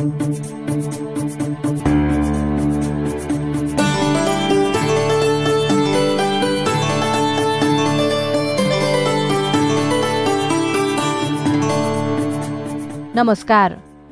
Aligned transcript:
नमस्कार। 0.00 0.16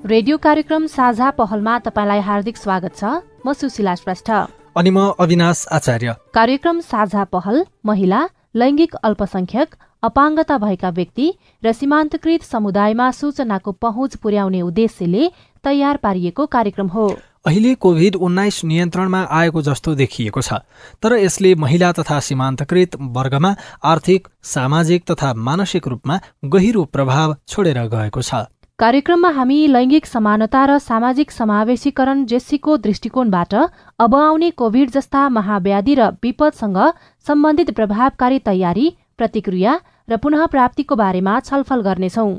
रेडियो 0.07 0.39
कार्यक्रम 0.39 0.87
साझा 0.87 1.31
पहलमा 1.31 1.79
तपाईँलाई 1.79 2.21
हार्दिक 2.21 2.57
स्वागत 2.57 2.97
छ। 2.97 3.05
म 3.47 3.53
सुशीला 3.53 3.95
श्रेष्ठ। 3.95 4.31
अनि 4.77 4.91
म 4.91 4.99
अविनाश 5.21 5.67
आचार्य। 5.73 6.15
कार्यक्रम 6.35 6.81
साझा 6.81 7.25
पहल 7.25 7.67
महिला 7.87 8.29
लैङ्गिक 8.57 8.95
अल्पसंख्यक 8.95 9.75
अपाङ्गता 10.03 10.59
भएका 10.59 10.91
व्यक्ति 10.91 11.27
र 11.63 11.73
सीमान्तकृत 11.73 12.43
समुदायमा 12.45 13.11
सूचनाको 13.13 13.73
पहुँच 13.83 14.17
पुर्याउने 14.17 14.61
उद्देश्यले 14.63 15.31
तयार 15.65 15.97
पारिएको 15.97 16.47
कार्यक्रम 16.49 16.89
हो। 16.89 17.07
अहिले 17.47 17.75
कोभिड 17.77 18.17
उन्नाइस 18.19 18.65
नियन्त्रणमा 18.65 19.23
आएको 19.31 19.63
जस्तो 19.63 19.95
देखिएको 19.95 20.41
छ 20.41 20.61
तर 21.03 21.17
यसले 21.19 21.55
महिला 21.57 21.91
तथा 21.93 22.19
सीमान्तकृत 22.21 22.97
वर्गमा 23.17 23.55
आर्थिक 23.85 24.29
सामाजिक 24.45 25.11
तथा 25.11 25.33
मानसिक 25.41 25.89
रूपमा 25.89 26.21
गहिरो 26.45 26.85
प्रभाव 26.93 27.35
छोडेर 27.49 27.83
गएको 27.89 28.23
छ। 28.23 28.47
कार्यक्रममा 28.79 29.31
हामी 29.35 29.59
लैङ्गिक 29.69 30.07
समानता 30.07 30.65
र 30.65 30.79
सामाजिक 30.81 31.31
समावेशीकरण 31.33 32.25
जेसीको 32.27 32.77
दृष्टिकोणबाट 32.79 33.55
अब 33.99 34.15
आउने 34.17 34.51
कोभिड 34.55 34.91
जस्ता 34.91 35.29
महाव्याधि 35.31 35.95
र 35.95 36.11
विपदसँग 36.23 36.79
सम्बन्धित 37.27 37.71
प्रभावकारी 37.75 38.39
तयारी 38.47 38.87
प्रतिक्रिया 39.19 39.73
र 40.09 40.17
पुनः 40.17 40.47
प्राप्तिको 40.47 40.97
बारेमा 40.97 41.41
छलफल 41.41 41.81
गर्नेछौं। 41.83 42.31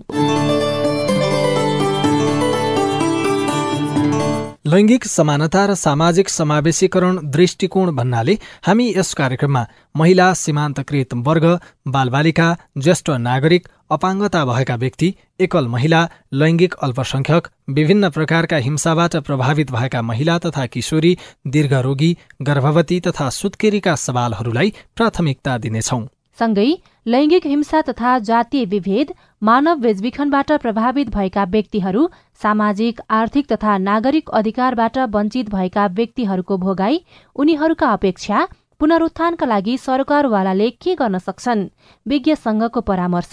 लैङ्गिक 4.68 5.06
समानता 5.06 5.66
र 5.66 5.76
सामाजिक 5.76 6.30
समावेशीकरण 6.30 7.18
दृष्टिकोण 7.32 7.92
भन्नाले 7.96 8.34
हामी 8.66 8.86
यस 8.98 9.14
कार्यक्रममा 9.14 9.66
महिला 9.98 10.28
सीमान्तकृत 10.34 11.14
वर्ग 11.28 11.46
बालबालिका 11.88 12.48
ज्येष्ठ 12.78 13.10
नागरिक 13.20 13.68
अपाङ्गता 13.92 14.44
भएका 14.46 14.76
व्यक्ति 14.76 15.14
एकल 15.40 15.68
महिला 15.68 16.02
लैङ्गिक 16.34 16.74
अल्पसंख्यक 16.82 17.48
विभिन्न 17.70 18.10
प्रकारका 18.10 18.58
हिंसाबाट 18.68 19.16
प्रभावित 19.26 19.72
भएका 19.72 20.02
महिला 20.02 20.38
तथा 20.38 20.66
किशोरी 20.76 21.18
दीर्घरोगी 21.48 22.12
गर्भवती 22.42 23.00
तथा 23.00 23.30
सुत्केरीका 23.30 23.96
सवालहरूलाई 23.96 24.74
प्राथमिकता 24.96 25.58
दिनेछौं। 25.58 26.06
सँगै 26.40 26.68
लैङ्गिक 27.06 27.46
हिंसा 27.46 27.82
तथा 27.82 28.18
जातीय 28.26 28.66
विभेद 28.66 29.14
मानव 29.44 29.80
बेचबिखनबाट 29.80 30.52
प्रभावित 30.62 31.10
भएका 31.10 31.44
व्यक्तिहरू 31.50 32.08
सामाजिक 32.42 33.02
आर्थिक 33.16 33.52
तथा 33.52 33.78
नागरिक 33.84 34.30
अधिकारबाट 34.34 34.98
वञ्चित 35.16 35.50
भएका 35.50 35.88
व्यक्तिहरूको 35.94 36.58
भोगाई 36.60 37.00
उनीहरूका 37.36 37.92
अपेक्षा 37.94 38.48
पुनरुत्थानका 38.80 39.46
लागि 39.46 39.78
सरकारवालाले 39.78 40.70
के 40.72 40.94
गर्न 40.96 41.18
सक्छन्? 41.20 41.64
विज्ञ 42.06 42.36
संघको 42.36 42.82
परामर्श 42.82 43.32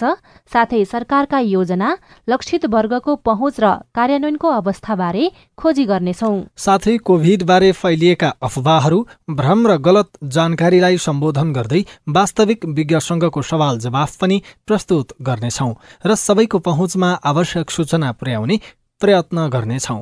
साथै 0.51 0.83
सरकारका 0.85 1.39
योजना 1.39 1.89
लक्षित 2.29 2.65
वर्गको 2.65 3.15
पहुँच 3.23 3.59
र 3.59 3.71
कार्यान्वयनको 3.95 4.47
अवस्थाबारे 4.51 5.31
खोजी 5.57 5.85
गर्नेछौ। 5.85 6.31
साथै 6.57 6.97
कोभिड 6.99 7.43
बारे 7.43 7.71
फैलिएका 7.71 8.33
अफवाहहरू 8.43 8.99
भ्रम 9.31 9.67
र 9.67 9.77
गलत 9.79 10.09
जानकारीलाई 10.35 10.97
सम्बोधन 10.99 11.53
गर्दै 11.53 11.81
वास्तविक 12.11 12.65
विज्ञ 12.75 12.99
संघको 12.99 13.41
सवाल 13.41 13.79
जवाफ 13.79 14.15
पनि 14.17 14.41
प्रस्तुत 14.67 15.15
गर्नेछौ 15.23 15.71
र 16.05 16.15
सबैको 16.17 16.59
पहुँचमा 16.59 17.09
आवश्यक 17.25 17.71
सूचना 17.71 18.11
पुर्याउने 18.11 18.59
प्रयत्न 19.01 19.47
गर्नेछौं। 19.49 20.01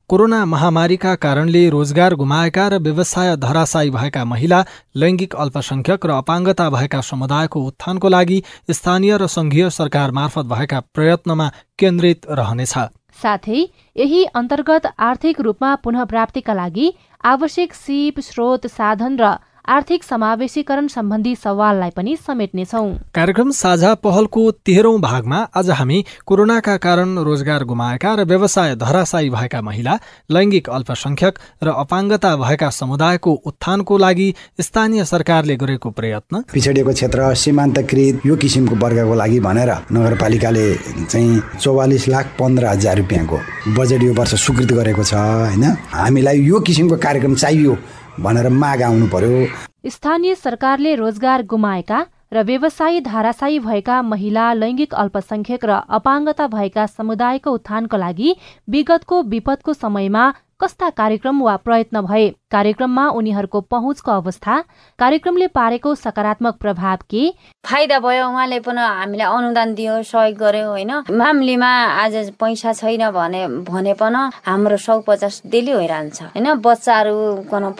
कोरोना 0.11 0.43
महामारीका 0.45 1.13
कारणले 1.15 1.59
रोजगार 1.69 2.13
गुमाएका 2.19 2.67
र 2.67 2.77
व्यवसाय 2.83 3.35
धराशायी 3.39 3.89
भएका 3.89 4.23
महिला 4.25 4.59
लैङ्गिक 4.95 5.35
अल्पसंख्यक 5.35 6.05
र 6.05 6.11
अपाङ्गता 6.13 6.65
भएका 6.69 6.99
समुदायको 7.01 7.59
उत्थानको 7.67 8.09
लागि 8.09 8.41
स्थानीय 8.69 9.17
र 9.17 9.27
संघीय 9.31 9.69
सरकार 9.71 10.11
मार्फत 10.11 10.45
भएका 10.51 10.79
प्रयत्नमा 10.91 11.47
केन्द्रित 11.79 12.27
रहनेछ। 12.31 12.73
साथै 13.21 13.61
यही 13.95 14.23
अन्तर्गत 14.35 14.91
आर्थिक 14.99 15.39
रूपमा 15.39 15.71
पुनः 15.79 16.03
प्राप्तिका 16.11 16.53
लागि 16.53 16.91
आवश्यक 17.23 17.73
सिप 17.75 18.19
स्रोत 18.19 18.67
साधन 18.69 19.15
र 19.15 19.31
आर्थिक 19.61 20.03
समावेशीकरण 20.03 20.87
सम्बन्धी 20.87 21.35
सवाललाई 21.35 21.89
पनि 21.89 22.15
समेट्नेछौ। 22.17 22.81
कार्यक्रम 23.13 23.51
साझा 23.51 23.93
पहलको 23.95 24.51
तेह्रौं 24.65 25.01
भागमा 25.01 25.37
आज 25.55 25.69
हामी 25.69 26.03
कोरोनाका 26.25 26.75
कारण 26.77 27.17
रोजगार 27.19 27.63
गुमाएका 27.63 28.13
र 28.15 28.23
व्यवसाय 28.25 28.75
धराशायी 28.75 29.29
भएका 29.29 29.61
महिला 29.61 29.99
लैङ्गिक 30.31 30.69
अल्पसंख्यक 30.69 31.39
र 31.63 31.67
अपाङ्गता 31.77 32.35
भएका 32.37 32.69
समुदायको 32.71 33.31
उत्थानको 33.45 33.97
लागि 33.97 34.33
स्थानीय 34.59 35.05
सरकारले 35.05 35.55
गरेको 35.55 35.89
प्रयत्न। 35.91 36.41
पिछडिएको 36.53 36.93
क्षेत्र 36.93 37.33
सीमान्तकृत 37.35 38.25
यो 38.25 38.35
किसिमको 38.35 38.75
वर्गको 38.75 39.13
लागि 39.13 39.39
भनेर 39.39 39.71
नगरपालिकाले 39.93 40.65
चाहिँ 41.05 41.41
चौवालिस 41.61 42.07
लाख 42.09 42.35
पन्ध्र 42.39 42.65
हजार 42.65 42.97
रुपियाँको 42.97 43.39
बजेट 43.77 44.03
यो 44.03 44.13
वर्ष 44.13 44.33
स्वीकृत 44.41 44.71
गरेको 44.73 45.03
छ 45.03 45.13
होइन? 45.13 45.63
हामीलाई 45.93 46.41
यो 46.49 46.59
किसिमको 46.59 46.97
कार्यक्रम 46.97 47.35
चाहियो। 47.35 47.77
भनेर 48.19 48.49
माग 48.51 48.81
आउनु 48.81 49.07
पर्यो। 49.07 49.45
स्थानीय 49.89 50.35
सरकारले 50.35 50.95
रोजगार 50.95 51.43
गुमाएका 51.45 51.99
र 52.33 52.43
व्यवसायी 52.43 53.01
धाराशायी 53.01 53.59
भएका 53.59 54.01
महिला 54.01 54.51
लैङ्गिक 54.53 54.93
अल्पसंख्यक 54.93 55.65
र 55.65 55.79
अपाङ्गता 55.89 56.47
भएका 56.47 56.85
समुदायको 56.87 57.51
उत्थानको 57.51 57.97
लागि 57.97 58.35
विगतको 58.69 59.21
विपदको 59.31 59.73
समयमा 59.73 60.23
कस्ता 60.61 60.89
कार्यक्रम 60.89 61.41
वा 61.41 61.55
प्रयत्न 61.57 62.01
भए? 62.01 62.27
कार्यक्रममा 62.51 63.07
उनीहरूको 63.17 63.59
पहुँचको 63.73 64.11
अवस्था? 64.11 64.57
कार्यक्रमले 64.99 65.47
पारेको 65.47 65.93
सकारात्मक 65.95 66.55
प्रभाव 66.61 66.97
के? 67.09 67.23
फाइदा 67.65 67.99
भयो 67.99 68.27
उहाँले 68.29 68.59
पनि 68.59 68.81
हामीलाई 68.81 69.27
अनुदान 69.27 69.73
दियो 69.73 70.01
सहयोग 70.03 70.37
गर्यो 70.37 70.67
होइन? 70.69 70.91
मामलीमा 71.11 71.71
आज 72.03 72.29
पैसा 72.39 72.73
छैन 72.73 73.09
भने 73.11 73.47
भने 73.65 73.93
पनि 73.97 74.21
हाम्रो 74.45 74.77
सौ 74.77 74.99
पचास 75.07 75.41
डेली 75.47 75.73
भइरहन्छ 75.73 76.21
होइन? 76.21 76.53
बच्चाहरू 76.61 77.17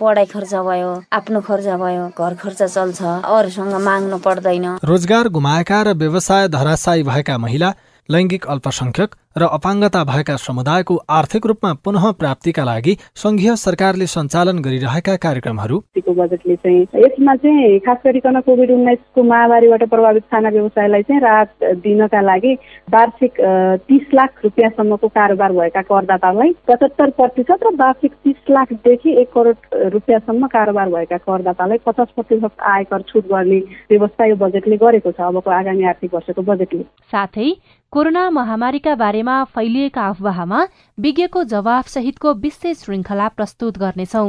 पढाइ 0.02 0.26
खर्च 0.26 0.54
भयो 0.66 0.90
आफ्नो 1.12 1.40
खर्च 1.40 1.66
भयो 1.78 2.10
घर 2.18 2.34
खर्च 2.42 2.62
चल्छ 2.62 3.02
अरूसँग 3.02 3.74
माग्नु 3.86 4.18
पर्दैन। 4.18 4.66
रोजगार 4.84 5.28
गुमाएका 5.30 5.82
र 5.82 5.94
व्यवसाय 5.94 6.48
धराशायी 6.48 7.02
भएका 7.02 7.38
महिला 7.38 7.74
लैङ्गिक 8.08 8.46
अल्पसंख्यक 8.46 9.14
र 9.36 9.46
अपाङ्गता 9.48 10.02
भएका 10.04 10.34
समुदायको 10.38 10.94
आर्थिक 11.10 11.46
रूपमा 11.46 11.72
पुनः 11.80 12.10
प्राप्तिका 12.14 12.64
लागि 12.64 12.96
संघीय 13.16 13.54
सरकारले 13.56 14.06
सञ्चालन 14.08 14.58
गरिरहेका 14.60 15.14
कार्यक्रमहरू 15.18 15.78
बजेटले 16.10 16.56
चाहिँ 16.56 16.82
यसमा 16.96 17.34
चाहिँ 17.36 17.78
खास 17.80 17.98
गरिकन 18.04 18.40
कोभिड 18.42 18.70
उन्नाइसको 18.70 19.22
महामारीबाट 19.24 19.84
प्रभावित 19.88 20.24
खाना 20.26 20.48
व्यवसायलाई 20.50 21.02
चाहिँ 21.04 21.20
राहत 21.22 21.64
दिनका 21.80 22.20
लागि 22.22 22.54
वार्षिक 22.88 23.40
तिस 23.86 24.14
लाख 24.14 24.44
रुपियाँसम्मको 24.44 25.08
कारोबार 25.10 25.52
भएका 25.52 25.82
करदातालाई 25.84 26.52
पचहत्तर 26.68 27.10
प्रतिशत 27.16 27.64
र 27.64 27.74
वार्षिक 27.76 28.12
तिस 28.20 28.50
लाखदेखि 28.50 29.16
एक 29.20 29.32
करोड 29.32 29.78
रुपियाँसम्म 29.92 30.46
कारोबार 30.52 30.90
भएका 30.90 31.16
करदातालाई 31.22 31.78
पचास 31.86 32.08
प्रतिशत 32.16 32.66
आयकर 32.68 33.02
छुट 33.04 33.28
गर्ने 33.28 33.58
व्यवस्था 33.90 34.26
यो 34.26 34.36
बजेटले 34.38 34.76
गरेको 34.78 35.12
छ 35.12 35.30
अबको 35.30 35.50
आगामी 35.52 35.88
आर्थिक 35.88 36.14
वर्षको 36.14 36.42
बजेटले 36.44 36.84
साथै 37.12 37.48
कोरोना 37.92 38.28
महामारीका 38.30 38.94
बारेमा 38.94 39.32
फैलिएका 39.44 40.02
अफवाहमा 40.08 40.60
विज्ञको 40.98 41.42
जवाफ 41.44 41.88
सहितको 41.88 42.32
विशेष 42.34 42.78
श्रृङ्खला 42.78 43.26
प्रस्तुत 43.28 43.78
गर्नेछौ। 43.78 44.28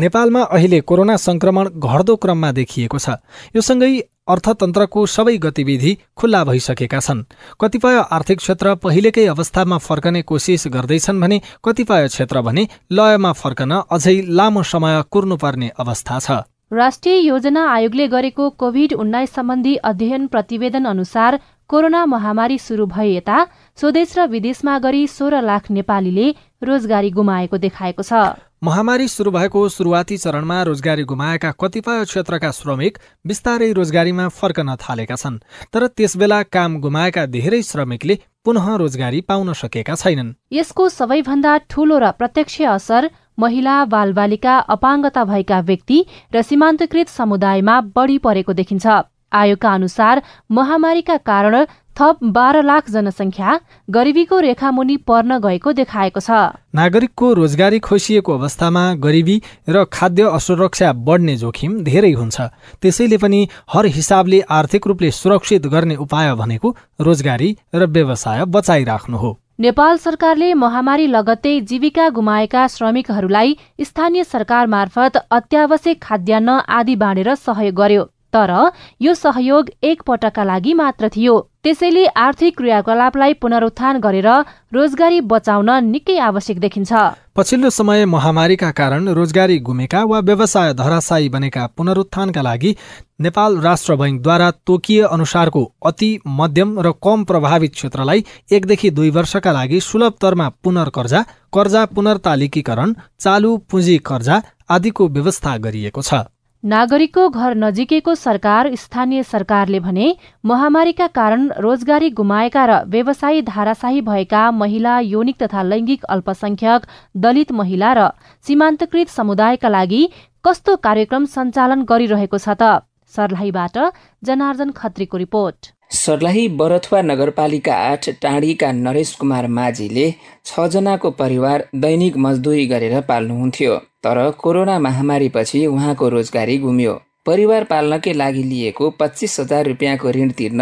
नेपालमा 0.00 0.42
अहिले 0.42 0.80
कोरोना 0.80 1.16
संक्रमण 1.16 1.68
घट्दो 1.76 2.16
क्रममा 2.16 2.52
देखिएको 2.52 2.98
छ। 2.98 3.20
यो 3.56 3.60
सँगै 3.60 3.92
अर्थतन्त्रको 4.28 5.06
सबै 5.06 5.36
गतिविधि 5.44 5.96
खुल्ला 6.16 6.42
भइसकेका 6.44 7.00
छन्। 7.00 7.24
कतिपय 7.60 8.02
आर्थिक 8.10 8.38
क्षेत्र 8.38 8.74
पहिलेकै 8.80 9.26
अवस्थामा 9.26 9.78
फर्कने 9.78 10.22
कोसिस 10.24 10.66
गर्दैछन् 10.72 11.20
भने 11.20 11.40
कतिपय 11.64 12.08
क्षेत्र 12.08 12.40
भने 12.40 12.68
लयमा 12.90 13.32
फर्कन 13.44 13.72
अझै 13.92 14.20
लामो 14.40 14.62
समय 14.64 15.02
कुर्नुपर्ने 15.10 15.72
अवस्था 15.76 16.18
छ। 16.18 16.42
राष्ट्रिय 16.70 17.18
योजना 17.18 17.62
आयोगले 17.72 18.06
गरेको 18.08 18.48
कोभिड 18.52 18.92
उन्नाइस 18.92 19.30
सम्बन्धी 19.30 19.74
अध्ययन 19.86 20.26
प्रतिवेदन 20.26 20.84
अनुसार 20.84 21.38
कोरोना 21.70 22.04
महामारी 22.06 22.56
शुरू 22.58 22.86
भए 22.86 23.06
यता 23.08 23.44
स्वदेश 23.78 24.16
र 24.18 24.26
विदेशमा 24.26 24.78
गरी 24.78 25.06
सोह्र 25.06 25.40
लाख 25.42 25.70
नेपालीले 25.70 26.26
रोजगारी 26.64 27.10
गुमाएको 27.10 27.58
देखाएको 27.58 28.02
छ। 28.02 28.34
महामारी 28.64 29.06
सुरु 29.08 29.30
भएको 29.30 29.68
सुरुवाती 29.68 30.16
चरणमा 30.16 30.62
रोजगारी 30.62 31.04
गुमाएका 31.04 31.50
कतिपय 31.54 32.04
क्षेत्रका 32.04 32.50
श्रमिक 32.50 32.98
बिस्तारै 33.24 33.70
रोजगारीमा 33.72 34.26
फर्कन 34.34 34.74
थालेका 34.74 35.16
छन् 35.16 35.38
तर 35.70 35.86
त्यसबेला 35.86 36.42
काम 36.50 36.80
गुमाएका 36.80 37.26
धेरै 37.30 37.62
श्रमिकले 37.62 38.18
पुनः 38.44 38.66
रोजगारी 38.76 39.20
पाउन 39.20 39.52
सकेका 39.54 39.94
छैनन्। 39.94 40.34
यसको 40.52 40.88
सबैभन्दा 40.88 41.56
ठूलो 41.70 41.98
र 41.98 42.10
प्रत्यक्ष 42.18 42.60
असर 42.74 43.10
महिला 43.38 43.84
बालबालिका 43.86 44.56
अपाङ्गता 44.74 45.24
भएका 45.24 45.60
व्यक्ति 45.62 46.04
र 46.34 46.42
सीमान्तकृत 46.42 47.08
समुदायमा 47.08 47.80
बढ़ी 47.96 48.18
परेको 48.18 48.52
देखिन्छ। 48.52 48.86
आयोगका 49.32 49.70
अनुसार 49.74 50.22
महामारीका 50.50 51.16
कारण 51.26 51.64
थप 51.96 52.18
बाह्र 52.22 52.62
लाख 52.62 52.90
जनसङ्ख्या 52.90 53.58
गरिबीको 53.90 54.38
रेखामुनि 54.40 54.96
पर्न 55.08 55.38
गएको 55.38 55.72
देखाएको 55.72 56.20
छ। 56.20 56.30
नागरिकको 56.74 57.32
रोजगारी 57.32 57.78
खोसिएको 57.78 58.32
अवस्थामा 58.32 58.82
गरिबी 59.00 59.36
र 59.68 59.84
खाद्य 59.92 60.22
असुरक्षा 60.30 60.92
बढ्ने 60.92 61.36
जोखिम 61.36 61.72
धेरै 61.84 62.12
हुन्छ। 62.12 62.36
त्यसैले 62.82 63.16
पनि 63.16 63.40
हर 63.72 63.86
हिसाबले 63.96 64.40
आर्थिक 64.50 64.86
रूपले 64.86 65.10
सुरक्षित 65.10 65.66
गर्ने 65.66 65.96
उपाय 65.96 66.34
भनेको 66.34 66.76
रोजगारी 67.00 67.50
र 67.74 67.86
व्यवसाय 67.88 68.44
बचाइराख्नु 68.44 69.16
हो। 69.16 69.30
नेपाल 69.58 69.96
सरकारले 69.98 70.52
महामारी 70.54 71.06
लगत्तै 71.06 71.52
जीविका 71.68 72.08
गुमाएका 72.16 72.66
श्रमिकहरूलाई 72.68 73.54
स्थानीय 73.80 74.24
सरकार 74.24 74.66
मार्फत 74.66 75.16
अत्यावश्यक 75.30 76.02
खाद्यान्न 76.02 76.58
आदि 76.78 76.96
बाँडेर 76.96 77.34
सहयोग 77.36 77.74
गर्यो। 77.74 78.04
तर 78.36 78.54
यो 79.00 79.14
सहयोग 79.16 79.70
एक 79.82 80.02
पटकका 80.06 80.44
लागि 80.44 80.74
मात्र 80.76 81.08
थियो। 81.08 81.34
त्यसैले 81.64 82.06
आर्थिक 82.06 82.56
क्रियाकलापलाई 82.56 83.32
पुनरुत्थान 83.42 83.98
गरेर 84.00 84.28
रोजगारी 84.74 85.20
बचाउन 85.22 85.70
निकै 85.84 86.18
आवश्यक 86.22 86.58
देखिन्छ। 86.60 86.92
पछिल्लो 87.36 87.70
समय 87.70 88.04
महामारीका 88.06 88.70
कारण 88.72 89.08
रोजगारी 89.10 89.58
गुमेका 89.60 90.02
वा 90.04 90.18
व्यवसाय 90.20 90.72
धराशायी 90.74 91.28
बनेका 91.28 91.66
पुनरुत्थानका 91.76 92.42
लागि 92.42 92.74
नेपाल 93.20 93.58
राष्ट्र 93.60 93.96
बैङ्कद्वारा 93.96 94.50
तोकिए 94.66 95.02
अनुसारको 95.08 95.64
अति 95.86 96.10
मध्यम 96.38 96.78
र 96.80 96.92
कम 97.02 97.24
प्रभावित 97.24 97.72
क्षेत्रलाई 97.72 98.24
एकदेखि 98.52 98.90
दुई 98.90 99.10
वर्षका 99.10 99.52
लागि 99.52 99.80
सुलभ 99.80 100.14
तरमा 100.20 100.48
पुनर्कर्जा 100.62 101.24
कर्जा 101.54 101.84
पुनर्तालिकीकरण 101.96 102.94
चालु 103.20 103.56
पुँजी 103.70 103.98
कर्जा 104.06 104.42
आदिको 104.70 105.08
व्यवस्था 105.08 105.56
गरिएको 105.58 106.02
छ। 106.02 106.24
नागरिकको 106.66 107.24
घर 107.30 107.54
नजिकैको 107.54 108.14
सरकार 108.14 108.68
स्थानीय 108.74 109.22
सरकारले 109.22 109.80
भने 109.80 110.06
महामारीका 110.44 111.06
कारण 111.18 111.44
रोजगारी 111.58 112.10
गुमाएका 112.20 112.64
र 112.66 112.78
व्यवसायी 112.94 113.42
धाराशाही 113.50 114.00
भएका 114.08 114.40
महिला 114.62 114.98
यौनिक 115.10 115.38
तथा 115.42 115.62
लैङ्गिक 115.62 116.04
अल्पसंख्यक 116.16 116.90
दलित 117.26 117.52
महिला 117.60 117.92
र 117.98 118.08
सीमान्तकृत 118.46 119.14
समुदायका 119.14 119.68
लागि 119.68 120.02
कस्तो 120.44 120.76
कार्यक्रम 120.88 121.30
सञ्चालन 121.36 121.86
गरिरहेको 121.86 122.38
छ 122.38 122.58
त? 122.58 122.82
सर्लाहीबाट 123.14 123.78
जनार्दन 124.22 124.70
खत्रीको 124.74 125.16
रिपोर्ट। 125.18 125.75
सर्लाही 125.90 126.46
बरथुवा 126.58 127.00
नगरपालिका 127.02 127.74
आठ 127.74 128.08
टाँडीका 128.22 128.70
नरेश 128.72 129.10
कुमार 129.14 129.46
माझीले 129.48 130.06
छजनाको 130.44 131.10
परिवार 131.10 131.64
दैनिक 131.74 132.16
मजदुरी 132.16 132.66
गरेर 132.66 133.00
पाल्नुहुन्थ्यो 133.08 133.76
तर 134.04 134.18
कोरोना 134.40 134.78
महामारीपछि 134.78 135.64
उहाँको 135.66 136.08
रोजगारी 136.08 136.58
गुम्यो। 136.58 136.94
परिवार 137.26 137.64
पाल्नकै 137.64 138.12
लागि 138.12 138.42
लिएको 138.42 138.90
पच्चिस 139.00 139.38
हजार 139.40 139.66
रुपियाँको 139.66 140.10
ऋण 140.10 140.30
तिर्न 140.38 140.60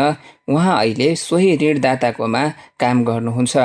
उहाँ 0.49 0.79
अहिले 0.81 1.15
सोही 1.17 1.57
ऋणदाताकोमा 1.63 2.45
काम 2.81 3.05
गर्नुहुन्छ। 3.05 3.57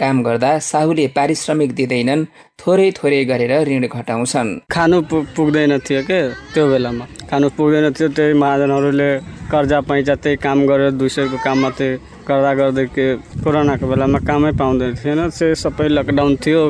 काम 0.00 0.22
गर्दा 0.22 0.58
साहुले 0.64 1.06
पारिश्रमिक 1.16 1.74
दिँदैनन् 1.74 2.24
थोरै 2.60 2.90
थोरै 2.98 3.24
गरेर 3.24 3.52
ऋण 3.68 3.86
घटाउँछन्। 3.88 4.56
खानु 4.72 5.00
पुग्दैन 5.36 5.78
थियो 5.78 6.02
के 6.10 6.20
त्यो 6.52 6.64
बेलामा। 6.70 7.04
खानु 7.30 7.48
पुग्दैन 7.56 7.92
थियो 7.92 8.08
त्यही 8.16 8.32
महाजनहरूले 8.42 9.10
कर्जा 9.48 9.80
पैँचा 9.80 10.14
त्यही 10.14 10.36
काम 10.36 10.58
गरेर 10.66 10.90
दुई 11.00 11.08
सयको 11.08 11.36
काम 11.44 11.58
मात्रै 11.58 11.90
गर्दा 12.28 12.52
गर्दै 12.54 12.84
के 12.92 13.04
कोरोनाको 13.40 13.86
बेलामा 13.88 14.18
कामै 14.20 14.52
पाउँदैन 14.60 14.94
थिएन। 15.00 15.20
त्यो 15.32 15.54
सबै 15.56 15.88
लकडाउन 15.88 16.36
थियो। 16.36 16.62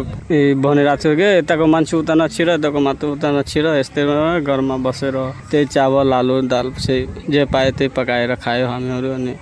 भनेर 0.63 0.91
थियो 1.03 1.15
कि 1.19 1.27
यताको 1.43 1.67
मान्छे 1.67 1.97
उता 1.97 2.15
नछिर 2.15 2.49
यताको 2.51 2.79
मात्र 2.79 3.07
उता 3.19 3.29
नछिर 3.35 3.67
यस्तै 3.83 4.03
घरमा 4.41 4.77
बसेर 4.87 5.17
त्यही 5.51 5.65
चावल 5.67 6.13
आलु 6.13 6.41
दाल 6.47 6.71
जे 6.79 7.45
पायो 7.51 7.71
त्यही 7.75 7.89
पकाएर 7.97 8.35
खायो 8.39 8.67
हामीहरू 8.69 9.11
अनि 9.11 9.33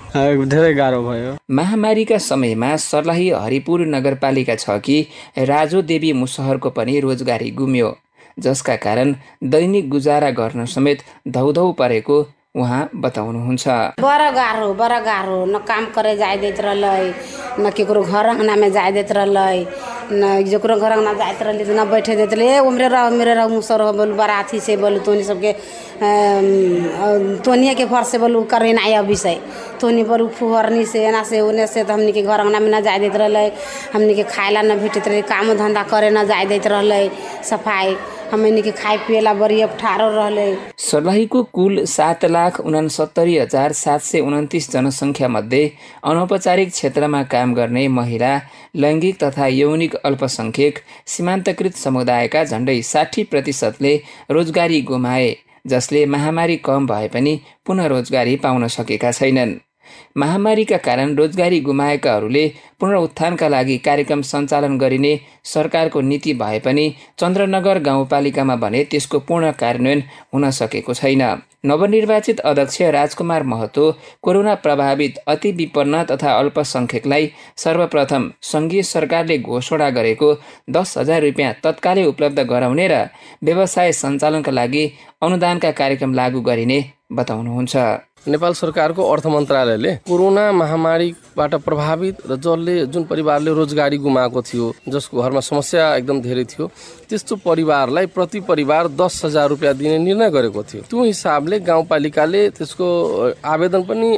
धेरै 0.49 0.73
गाह्रो 0.75 1.03
भयो। 1.03 1.37
महामारीका 1.51 2.19
समयमा 2.19 2.71
सर्लाही 2.81 3.29
हरिपुर 3.37 3.87
नगरपालिका 3.87 4.55
छ 4.57 4.81
कि 4.81 4.99
राजो 5.45 5.83
देवी 5.83 6.13
मुसहरको 6.15 6.71
पनि 6.71 7.01
रोजगारी 7.01 7.51
गुम्यो। 7.53 7.93
जसका 8.39 8.77
कारण 8.77 9.15
दैनिक 9.45 9.89
गुजारा 9.91 10.31
गर्न 10.31 10.65
समेत 10.67 10.99
धौधौ 11.29 11.71
परेको 11.73 12.17
उहाँ 12.57 12.89
बताउनुहुन्छ। 13.05 13.67
बड़ा 14.01 14.31
गाह्रो 14.33 14.73
बड़ा 14.75 14.99
गाह्रो 15.05 15.45
न 15.47 15.59
काम 15.69 15.85
करे 15.93 16.17
जाए 16.17 16.37
दैत 16.41 16.61
रहलै 16.65 17.13
न 17.61 17.71
केकरो 17.77 18.03
घर 18.03 18.27
अङ्गनामे 18.33 18.71
जाए 18.73 18.93
दैत 18.97 19.13
रहलै 19.13 19.59
न 20.13 20.41
जकरो 20.49 20.77
घर 20.81 20.93
अङ्गना 20.97 21.13
जाइत 21.21 21.43
रहलै 21.43 21.65
तऽ 21.69 21.75
न 21.77 21.85
बैठे 21.93 22.17
दैत 22.17 22.33
रहलै। 22.33 22.59
उमरे 22.65 22.89
रह 22.89 23.03
उमरे 23.13 23.35
रह 23.37 23.47
मुसर 23.53 23.83
बोलू 24.01 24.15
बराती 24.17 24.61
से 24.61 24.77
बोलू 24.81 24.99
तोनी 25.05 25.25
सबके 25.29 25.53
तोनिए 27.45 27.75
के 27.77 27.85
फर 27.93 28.03
से 28.09 28.19
बोलू 28.25 28.43
करे 28.49 28.73
ना 28.73 28.85
अभी 29.05 29.17
तोनी 29.81 30.03
बोलू 30.09 30.27
फुहरनी 30.41 30.85
से 30.89 31.05
एना 31.13 31.23
से 31.29 31.41
ओने 31.41 31.67
से 31.69 31.85
तो 31.85 31.93
हमनी 31.93 32.13
के 32.13 32.23
घर 32.25 32.41
अङ्गना 32.41 32.61
में 32.61 32.71
न 32.73 32.81
जाए 32.81 32.99
दैत 33.05 33.17
रहलै। 33.21 33.47
हमनी 33.93 34.15
के 34.17 34.23
खाए 34.33 34.51
ला 34.57 34.63
न 34.63 34.81
भेटैत 34.81 35.09
रहलै 35.09 35.23
काम 35.29 35.53
धंधा 35.61 35.83
करे 35.93 36.11
न 36.11 36.25
जाए 36.25 36.45
दैत 36.49 36.67
रहलै 36.73 37.05
सफाई 37.51 37.97
हमनी 38.31 38.63
खाए 38.73 38.97
पिए 39.07 39.21
ला 39.21 39.33
बड़ी 39.35 39.61
अप्ठारो 39.63 40.09
रहलै। 40.11 40.47
सर्लाहीको 40.81 41.43
कुल 41.57 41.85
सात 41.87 42.25
लाख 42.27 42.61
उनासत्तरी 42.61 43.37
हजार 43.39 43.73
सात 43.73 44.01
सय 44.03 44.21
उन्तिस 44.21 44.71
जनसङ्ख्या 44.73 45.29
मध्ये 45.29 45.63
अनौपचारिक 46.05 46.71
क्षेत्रमा 46.71 47.23
काम 47.35 47.55
गर्ने 47.55 47.87
महिला 47.99 48.33
लैङ्गिक 48.77 49.23
तथा 49.23 49.47
यौनिक 49.55 49.95
अल्पसङ्ख्यक 50.05 50.79
सीमान्तकृत 51.07 51.75
समुदायका 51.77 52.45
झण्डै 52.45 52.81
साठी 52.93 53.25
प्रतिशतले 53.33 53.95
रोजगारी 54.31 54.81
गुमाए 54.91 55.31
जसले 55.67 56.05
महामारी 56.07 56.57
कम 56.67 56.87
भए 56.87 57.09
पनि 57.15 57.39
पुनः 57.67 57.87
रोजगारी 57.95 58.37
पाउन 58.43 58.67
सकेका 58.75 59.13
छैनन्। 59.13 59.55
महामारीका 60.17 60.77
कारण 60.79 61.15
रोजगारी 61.17 61.61
गुमाएकाहरूले 61.61 62.47
पुनरुत्थानका 62.81 63.49
लागि 63.49 63.79
कार्यक्रम 63.79 64.23
सञ्चालन 64.23 64.79
गरिने 64.79 65.19
सरकारको 65.45 66.01
नीति 66.03 66.33
भए 66.35 66.59
पनि 66.61 66.95
चन्द्रनगर 67.19 67.79
गाउँपालिकामा 67.83 68.57
भने 68.57 68.85
त्यसको 68.85 69.19
पूर्ण 69.21 69.51
कार्यान्वयन 69.61 70.03
हुन 70.35 70.51
सकेको 70.53 70.95
छैन। 70.95 71.23
नवनिर्वाचित 71.67 72.41
अध्यक्ष 72.41 72.81
राजकुमार 72.95 73.43
महतो 73.43 73.85
कोरोना 74.23 74.55
प्रभावित 74.57 75.17
अति 75.29 75.51
विपन्न 75.53 76.03
तथा 76.11 76.33
अल्पसङ्ख्यकलाई 76.39 77.31
सर्वप्रथम 77.57 78.31
सङ्घीय 78.43 78.83
सरकारले 78.85 79.39
घोषणा 79.39 79.89
गरेको 79.91 80.33
दस 80.71 80.97
हजार 80.99 81.23
रुपियाँ 81.23 81.53
तत्कालै 81.65 82.05
उपलब्ध 82.05 82.41
गराउने 82.51 82.87
र 82.89 83.05
व्यवसाय 83.45 83.93
सञ्चालनका 83.93 84.53
लागि 84.53 84.85
अनुदानका 85.23 85.71
कार्यक्रम 85.73 86.15
लागू 86.15 86.41
गरिने 86.41 86.79
बताउनुहुन्छ। 87.13 87.75
नेपाल 88.29 88.53
सरकारको 88.55 89.03
अर्थ 89.07 89.27
मन्त्रालयले 89.29 89.93
कोरोना 90.09 90.45
महामारीबाट 90.53 91.55
प्रभावित 91.63 92.17
र 92.27 92.37
जसले 92.37 92.75
जुन 92.87 93.05
परिवारले 93.07 93.51
रोजगारी 93.55 93.99
गुमाएको 93.99 94.43
थियो 94.43 94.73
जसको 94.89 95.23
घरमा 95.23 95.41
समस्या 95.41 95.85
एकदम 95.97 96.21
धेरै 96.21 96.45
थियो 96.45 96.67
त्यस्तो 97.09 97.37
परिवारलाई 97.47 98.07
प्रति 98.11 98.41
परिवार 98.51 98.89
दस 98.99 99.21
हजार 99.25 99.49
रुपियाँ 99.49 99.75
दिने 99.77 99.99
निर्णय 99.99 100.31
गरेको 100.31 100.63
थियो। 100.63 100.83
त्यो 100.91 101.05
हिसाबले 101.05 101.61
गाउँपालिकाले 101.61 102.43
त्यसको 102.51 102.87
आवेदन 103.47 103.83
पनि 103.87 104.09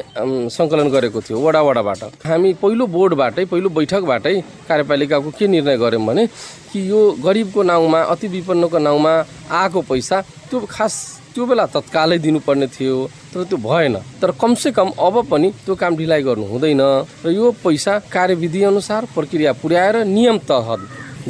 सङ्कलन 0.56 0.88
गरेको 0.88 1.20
थियो 1.20 1.40
वडा 1.40 1.60
वडाबाट 1.62 2.24
हामी 2.26 2.52
पहिलो 2.62 2.86
बोर्डबाटै 2.88 3.44
पहिलो 3.44 3.68
बैठकबाटै 3.76 4.34
कार्यपालिकाको 4.68 5.30
के 5.38 5.46
निर्णय 5.48 5.76
गऱ्यौँ 5.76 6.06
भने 6.06 6.26
कि 6.72 6.88
यो 6.90 7.00
गरिबको 7.20 7.62
नाउँमा 7.62 8.00
अति 8.08 8.28
विपन्नको 8.28 8.78
नाउँमा 8.78 9.12
आएको 9.52 9.80
पैसा 9.84 10.20
त्यो 10.48 10.60
खास 10.70 10.94
त्यो 11.38 11.46
बेला 11.46 11.64
तत्कालै 11.70 12.18
दिनुपर्ने 12.18 12.66
थियो 12.66 12.94
तर 13.30 13.42
त्यो 13.46 13.56
भएन। 13.62 13.94
तर 14.18 14.30
कमसे 14.34 14.70
कम 14.74 14.88
अब 14.98 15.14
पनि 15.30 15.50
त्यो 15.64 15.74
काम 15.78 15.96
ढिलाइ 15.96 16.22
गर्नु 16.26 16.46
हुँदैन 16.50 16.80
र 17.24 17.30
यो 17.30 17.50
पैसा 17.62 17.98
कार्यविधि 18.10 18.62
अनुसार 18.66 19.04
प्रक्रिया 19.14 19.52
पुर्याएर 19.62 19.96
नियम 20.04 20.38
तहत 20.50 20.80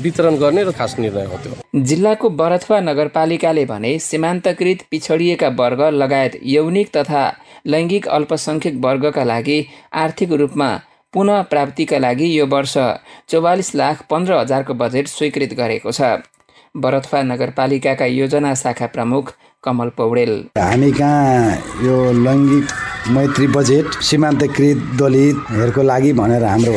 वितरण 0.00 0.37
गर्ने 0.41 0.62
र 0.65 0.73
खास 0.73 0.95
निर्णय 0.99 1.27
हो 1.29 1.37
त्यो। 1.45 1.83
जिल्लाको 1.85 2.31
बरथुवा 2.41 2.79
नगरपालिकाले 2.81 3.65
भने 3.69 3.93
सीमान्तकृत 4.00 4.87
पिछडिएका 4.91 5.49
वर्ग 5.61 5.83
लगायत 5.93 6.41
यौनिक 6.55 6.88
तथा 6.97 7.23
लैङ्गिक 7.67 8.09
अल्पसङ्ख्यक 8.09 8.81
वर्गका 8.81 9.25
लागि 9.25 9.59
आर्थिक 10.05 10.33
रूपमा 10.41 10.71
पुनः 11.15 11.43
प्राप्तिका 11.53 11.99
लागि 11.99 12.33
यो 12.38 12.47
वर्ष 12.49 12.75
चौवालिस 13.29 13.75
लाख 13.75 14.03
पन्ध्र 14.11 14.41
हजारको 14.41 14.75
बजेट 14.81 15.09
स्वीकृत 15.09 15.53
गरेको 15.61 15.93
छ। 15.93 16.25
बरथुवा 16.77 17.23
नगरपालिकाका 17.25 18.07
योजना 18.07 18.55
शाखा 18.55 18.87
प्रमुख 18.95 19.33
कमल 19.65 19.88
पौडेल। 19.99 20.33
हामी 20.59 20.91
कहाँ? 20.93 21.55
यो 21.83 21.95
लैङ्गिक 22.15 22.67
मैत्री 23.11 23.47
बजेट 23.50 23.87
सीमान्तकृत 24.09 24.79
दलितहरूको 24.99 25.83
लागि 25.83 26.12
भनेर 26.15 26.45
हाम्रो 26.45 26.73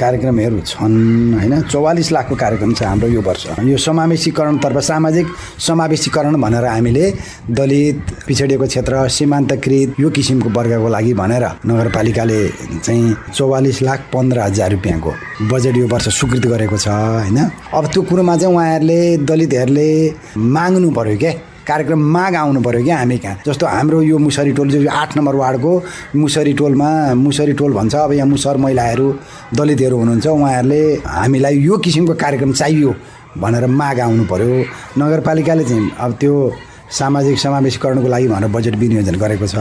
कार्यक्रमहरू 0.00 0.60
छन् 0.66 0.98
होइन? 1.38 1.62
चौवालिस 1.70 2.10
लाखको 2.12 2.34
कार्यक्रम 2.34 2.72
छ 2.74 2.82
हाम्रो 2.82 3.08
यो 3.08 3.22
वर्ष। 3.22 3.46
यो 3.62 3.76
समावेशीकरणतर्फ 3.78 4.78
सामाजिक 4.82 5.26
समावेशीकरण 5.62 6.40
भनेर 6.40 6.64
हामीले 6.66 7.12
दलित 7.54 8.02
पिछडिएको 8.26 8.66
क्षेत्र 8.66 9.06
सीमान्तकृत 9.14 10.00
यो 10.00 10.10
किसिमको 10.10 10.48
वर्गको 10.58 10.88
लागि 10.88 11.14
भनेर 11.14 11.46
नगरपालिकाले 11.70 12.42
चाहिँ 12.82 13.14
चौवालिस 13.30 13.82
लाख 13.82 14.10
पन्ध्र 14.10 14.40
हजार 14.40 14.70
रुपियाँको 14.72 15.12
बजेट 15.54 15.76
यो 15.76 15.86
वर्ष 15.86 16.08
स्वीकृत 16.18 16.46
गरेको 16.50 16.76
छ 16.76 16.88
होइन? 16.88 17.38
अब 17.74 17.84
त्यो 17.94 18.02
कुरोमा 18.02 18.36
चाहिँ 18.36 18.54
उहाँहरूले 18.54 19.00
दलितहरूले 19.22 19.90
माग्नु 20.36 20.90
पऱ्यो 20.90 21.18
क्या? 21.18 21.32
कार्यक्रम 21.66 22.00
माग 22.14 22.34
आउनु 22.34 22.60
पऱ्यो 22.62 22.82
क्या 22.84 22.96
हामी 22.98 23.18
कहाँ? 23.18 23.36
जस्तो 23.46 23.66
हाम्रो 23.66 24.02
यो 24.02 24.18
मुसरी 24.18 24.52
टोल 24.52 24.68
जो 24.70 24.90
आठ 24.90 25.16
नम्बर 25.16 25.34
वार्डको 25.34 25.72
मुसरी 26.16 26.52
टोलमा 26.54 26.90
मुसरी 27.16 27.52
टोल 27.60 27.72
भन्छ 27.72 27.94
अब 27.96 28.12
यहाँ 28.12 28.28
मुसर 28.28 28.56
महिलाहरू 28.64 29.06
दलितहरू 29.54 29.96
हुनुहुन्छ 29.96 30.26
उहाँहरूले 30.26 30.82
हामीलाई 31.08 31.58
यो 31.60 31.78
किसिमको 31.84 32.14
कार्यक्रम 32.14 32.52
चाहियो 32.52 32.94
भनेर 33.38 33.66
माग 33.80 34.00
आउनु 34.00 34.24
पऱ्यो 34.30 34.62
नगरपालिकाले 34.98 35.64
चाहिँ 35.64 35.90
अब 35.98 36.12
त्यो 36.20 36.34
सामाजिक 36.90 37.38
समावेशीकरणको 37.38 38.08
लागि 38.08 38.28
भनेर 38.28 38.48
बजेट 38.50 38.74
विनियोजन 38.76 39.16
गरेको 39.16 39.46
छ। 39.46 39.56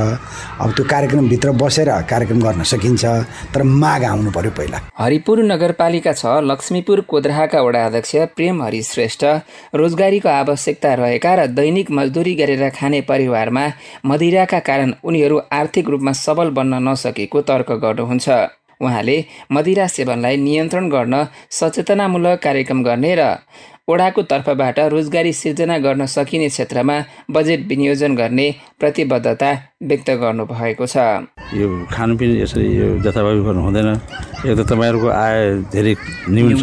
अब 0.60 0.70
त्यो 0.75 0.84
कार्यक्रमभित्र 0.86 1.51
बसेर 1.56 1.89
कार्यक्रम 2.03 2.39
गर्न 2.42 2.63
सकिन्छ 2.63 3.03
तर 3.53 3.63
माग 3.63 4.03
आउनु 4.03 4.32
पर्यो 4.32 4.51
पहिला। 4.51 4.77
हरिपुर 4.98 5.44
नगरपालिका 5.44 6.13
छ 6.13 6.25
लक्ष्मीपुर 6.44 7.01
कोद्राहाका 7.08 7.62
वडा 7.62 7.86
अध्यक्ष 7.86 8.15
प्रेम 8.36 8.62
हरि 8.63 8.82
श्रेष्ठ। 8.84 9.24
रोजगारीको 9.75 10.30
आवश्यकता 10.30 10.94
रहेका 10.94 11.34
र 11.36 11.48
दैनिक 11.53 11.92
मजदुरी 11.92 12.34
गरेर 12.36 12.70
खाने 12.70 13.01
परिवारमा 13.01 13.65
मदिराका 14.06 14.60
कारण 14.60 14.94
उनीहरू 15.03 15.42
आर्थिक 15.51 15.89
रूपमा 15.89 16.12
सबल 16.15 16.50
बन्न 16.51 16.84
नसकेको 16.88 17.42
तर्क 17.42 17.72
गर्नुहुन्छ। 17.84 18.30
उहाँले 18.82 19.18
मदिरा 19.51 19.86
सेवनलाई 19.88 20.38
नियन्त्रण 20.38 20.89
गर्न 20.89 21.27
सचेतनामूलक 21.51 22.39
कार्यक्रम 22.44 22.84
गर्ने 22.84 23.15
र 23.15 23.24
ओडाको 23.83 24.21
तर्फबाट 24.31 24.79
रोजगारी 24.95 25.31
सिर्जना 25.35 25.77
गर्न 25.83 26.05
सकिने 26.07 26.47
क्षेत्रमा 26.49 26.95
बजेट 27.27 27.67
विनियोजन 27.67 28.15
गर्ने 28.15 28.47
प्रतिबद्धता 28.79 29.51
व्यक्त 29.83 30.09
गर्नुभएको 30.23 30.85
छ। 30.87 31.27
यो 31.51 31.67
खानपिन 31.91 32.31
यसरी 32.39 32.67
यो 32.79 32.87
जथाभावी 33.03 33.41
गर्नु 33.43 33.59
हुँदैन। 33.59 33.89
एक 34.47 34.55
त 34.55 34.61
तपाईँहरूको 34.71 35.07
आय 35.11 35.67
धेरै 35.67 35.93
न्यून 36.31 36.55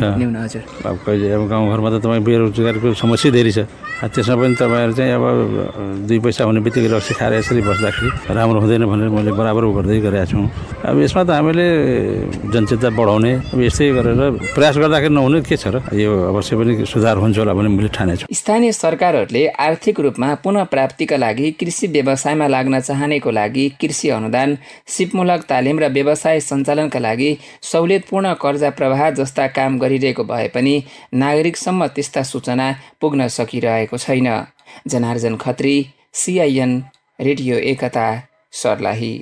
छ। 0.48 0.64
अब 0.80 0.96
कहिले 1.04 1.28
अब 1.36 1.42
गाउँघरमा 1.44 1.88
त 1.92 1.94
तपाईँ 2.00 2.24
बेरोजगारको 2.24 2.88
समस्या 2.96 3.30
धेरै 3.36 3.52
छ। 3.52 3.68
त्यसमा 4.00 4.34
पनि 4.40 4.56
तपाईँहरू 4.56 4.92
चाहिँ 4.96 5.12
अब 5.12 5.24
दुई 6.08 6.18
पैसा 6.24 6.48
हुने 6.48 6.60
बित्तिकै 6.64 6.88
रक्सी 6.88 7.12
खाएर 7.20 7.32
यसरी 7.44 7.60
बस्दाखेरि 7.68 8.32
राम्रो 8.32 8.58
हुँदैन 8.64 8.84
भनेर 8.88 9.08
मैले 9.12 9.32
बराबर 9.36 9.62
गर्दै 9.76 10.00
गरेका 10.00 10.24
छौँ। 10.24 10.48
अब 10.88 10.96
यसमा 11.04 11.22
त 11.28 11.30
हामीले 11.36 11.68
जनचेतना 12.48 12.96
बढाउने 12.96 13.32
अब 13.52 13.60
यस्तै 13.60 13.92
गरेर 13.92 14.20
प्रयास 14.56 14.74
गर्दाखेरि 14.80 15.12
नहुने 15.12 15.38
के 15.44 15.56
छ 15.60 15.68
र? 15.68 15.84
यो 15.92 16.32
अवश्य 16.32 16.56
पनि 16.56 16.72
सुधार 16.88 17.09
हुन्छ 17.18 17.38
होला 17.38 17.52
भने 17.54 17.68
मैले 17.68 17.88
ठानेछु 17.88 18.26
स्थानीय 18.34 18.72
सरकारहरूले 18.72 19.46
आर्थिक 19.66 20.00
रूपमा 20.00 20.34
पुनः 20.44 20.64
प्राप्तिका 20.72 21.16
लागि 21.16 21.50
कृषि 21.60 21.86
व्यवसायमा 21.86 22.46
लाग्न 22.46 22.80
चाहनेको 22.80 23.30
लागि 23.30 23.68
कृषि 23.80 24.08
अनुदान 24.08 24.56
सिपमूलक 24.88 25.44
तालिम 25.48 25.78
र 25.78 25.88
व्यवसाय 25.88 26.40
सञ्चालनका 26.40 26.98
लागि 26.98 27.30
सहुलियतपूर्ण 27.62 28.34
कर्जा 28.42 28.70
प्रवाह 28.78 29.10
जस्ता 29.18 29.46
काम 29.56 29.78
गरिरहेको 29.78 30.24
भए 30.24 30.48
पनि 30.54 30.74
नागरिकसम्म 31.14 31.86
त्यस्ता 31.86 32.22
सूचना 32.22 32.68
पुग्न 33.00 33.28
सकिरहेको 33.28 33.98
छैन। 33.98 34.28
Janardan 34.86 35.36
Khatri 35.36 35.74
CIN 36.14 36.82
radio 37.20 37.56
Ekata 37.72 38.06
Sarlahi. 38.52 39.12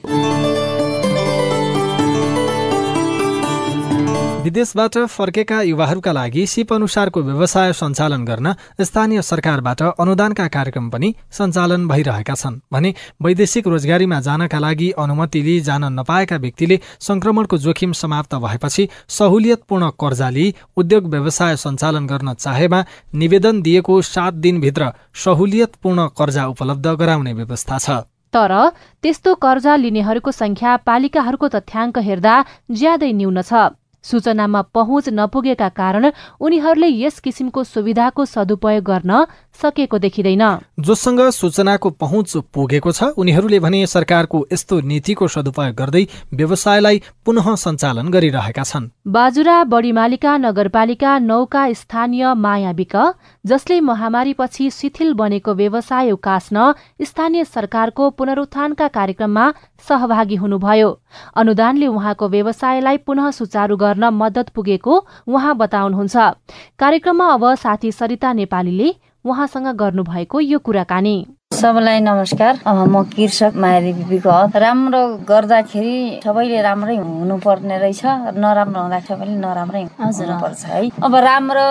विदेशबाट 4.38 4.97
फर्केका 5.09 5.61
युवाहरूका 5.62 6.12
लागि 6.12 6.47
सिप 6.47 6.73
अनुसारको 6.73 7.21
व्यवसाय 7.23 7.73
सञ्चालन 7.73 8.25
गर्न 8.25 8.52
स्थानीय 8.80 9.23
सरकारबाट 9.23 9.80
अनुदानका 9.83 10.47
कार्यक्रम 10.49 10.90
पनि 10.90 11.09
सञ्चालन 11.30 11.87
भइरहेका 11.88 12.35
छन्। 12.35 12.61
भने 12.73 12.95
वैदेशिक 13.23 13.66
रोजगारीमा 13.66 14.21
जानका 14.21 14.59
लागि 14.59 14.90
अनुमति 14.97 15.42
लिई 15.42 15.61
जान 15.61 15.85
नपाएका 15.92 16.37
व्यक्तिले 16.37 16.78
संक्रमणको 17.00 17.59
जोखिम 17.59 17.92
समाप्त 18.00 18.35
भएपछि 18.37 18.88
सहुलियतपूर्ण 19.11 19.88
कर्जा 20.00 20.28
लिई 20.30 20.54
उद्योग 20.76 21.09
व्यवसाय 21.09 21.57
सञ्चालन 21.57 22.07
गर्न 22.07 22.35
चाहेमा 22.37 22.85
निवेदन 23.14 23.62
दिएको 23.62 24.00
सात 24.04 24.35
दिनभित्र 24.45 24.92
सहुलियतपूर्ण 25.25 26.07
कर्जा 26.18 26.47
उपलब्ध 26.47 26.87
गराउने 26.95 27.33
व्यवस्था 27.33 27.78
छ। 27.78 27.99
तर 28.33 28.52
त्यस्तो 29.02 29.35
कर्जा 29.42 29.75
लिनेहरूको 29.78 30.30
संख्या 30.33 30.76
पालिकाहरूको 30.87 31.49
तथ्याङ्क 31.49 31.99
हेर्दा 31.99 32.35
ज्यादै 32.71 33.12
न्यून 33.12 33.42
छ। 33.42 33.52
सूचनामा 34.04 34.60
पहुँच 34.74 35.08
नपुगेका 35.08 35.68
कारण 35.68 36.10
उनीहरूले 36.40 36.88
यस 36.88 37.18
किसिमको 37.20 37.64
सुविधाको 37.64 38.24
सदुपयोग 38.24 38.84
गर्न 38.84 39.24
सकेको 39.58 39.98
देखिँदैन। 39.98 40.42
जोसँग 40.80 41.20
सूचनाको 41.30 41.90
पहुँच 41.92 42.36
पुगेको 42.54 42.92
छ 42.92 43.02
उनीहरूले 43.16 43.58
भने 43.60 43.86
सरकारको 43.88 44.46
यस्तो 44.52 44.80
नीतिको 44.82 45.28
सदुपयोग 45.28 45.74
गर्दै 45.74 46.04
व्यवसायलाई 46.34 47.00
पुनः 47.26 47.54
सञ्चालन 47.56 48.08
गरिरहेका 48.08 48.62
छन्। 48.62 48.88
बाजुरा 49.08 49.56
बढीमालिका 49.64 50.36
नगरपालिका 50.38 51.18
नौका 51.20 51.62
स्थानीय 51.74 52.34
मायाविक 52.36 52.96
जसले 53.44 53.80
महामारीपछि 53.80 54.70
शिथिल 54.70 55.12
बनेको 55.14 55.54
व्यवसाय 55.54 56.10
उकास्न 56.10 56.72
स्थानीय 57.02 57.44
सरकारको 57.46 58.10
पुनरुत्थानका 58.10 58.88
कार्यक्रममा 58.88 59.50
सहभागी 59.88 60.36
हुनुभयो। 60.36 60.90
अनुदानले 61.36 61.86
उहाँको 61.88 62.28
व्यवसायलाई 62.28 62.96
पुनः 63.06 63.30
सुचारू 63.30 63.76
गर्न 63.76 64.04
मद्दत 64.14 64.48
पुगेको 64.54 64.94
उहाँ 65.26 65.56
बताउनुहुन्छ। 65.56 66.16
कार्यक्रममा 66.78 67.26
अब 67.34 67.54
साथी 67.56 67.92
सरिता 67.92 68.32
नेपालीले 68.32 68.88
उहाँसँग 69.25 69.66
गर्नुभएको 69.76 70.40
यो 70.40 70.58
कुराकानी। 70.58 71.16
सबैलाई 71.58 72.00
नमस्कार। 72.00 72.58
म 72.62 73.02
कृषक 73.10 73.52
मायारी 73.58 73.92
बिपीको 73.92 74.30
राम्रो 74.62 75.00
गर्दाखेरि 75.26 76.22
सबैले 76.24 76.60
राम्रै 76.62 76.96
हुनुपर्ने 76.96 77.78
रहेछ 77.82 78.02
नराम्रो 78.38 78.80
हुँदाखेरि 78.82 79.18
पनि 79.18 79.34
नराम्रै 79.42 79.82
हुनुपर्छ 79.98 80.64
है। 80.70 80.82
अब 81.02 81.14
राम्रो 81.26 81.66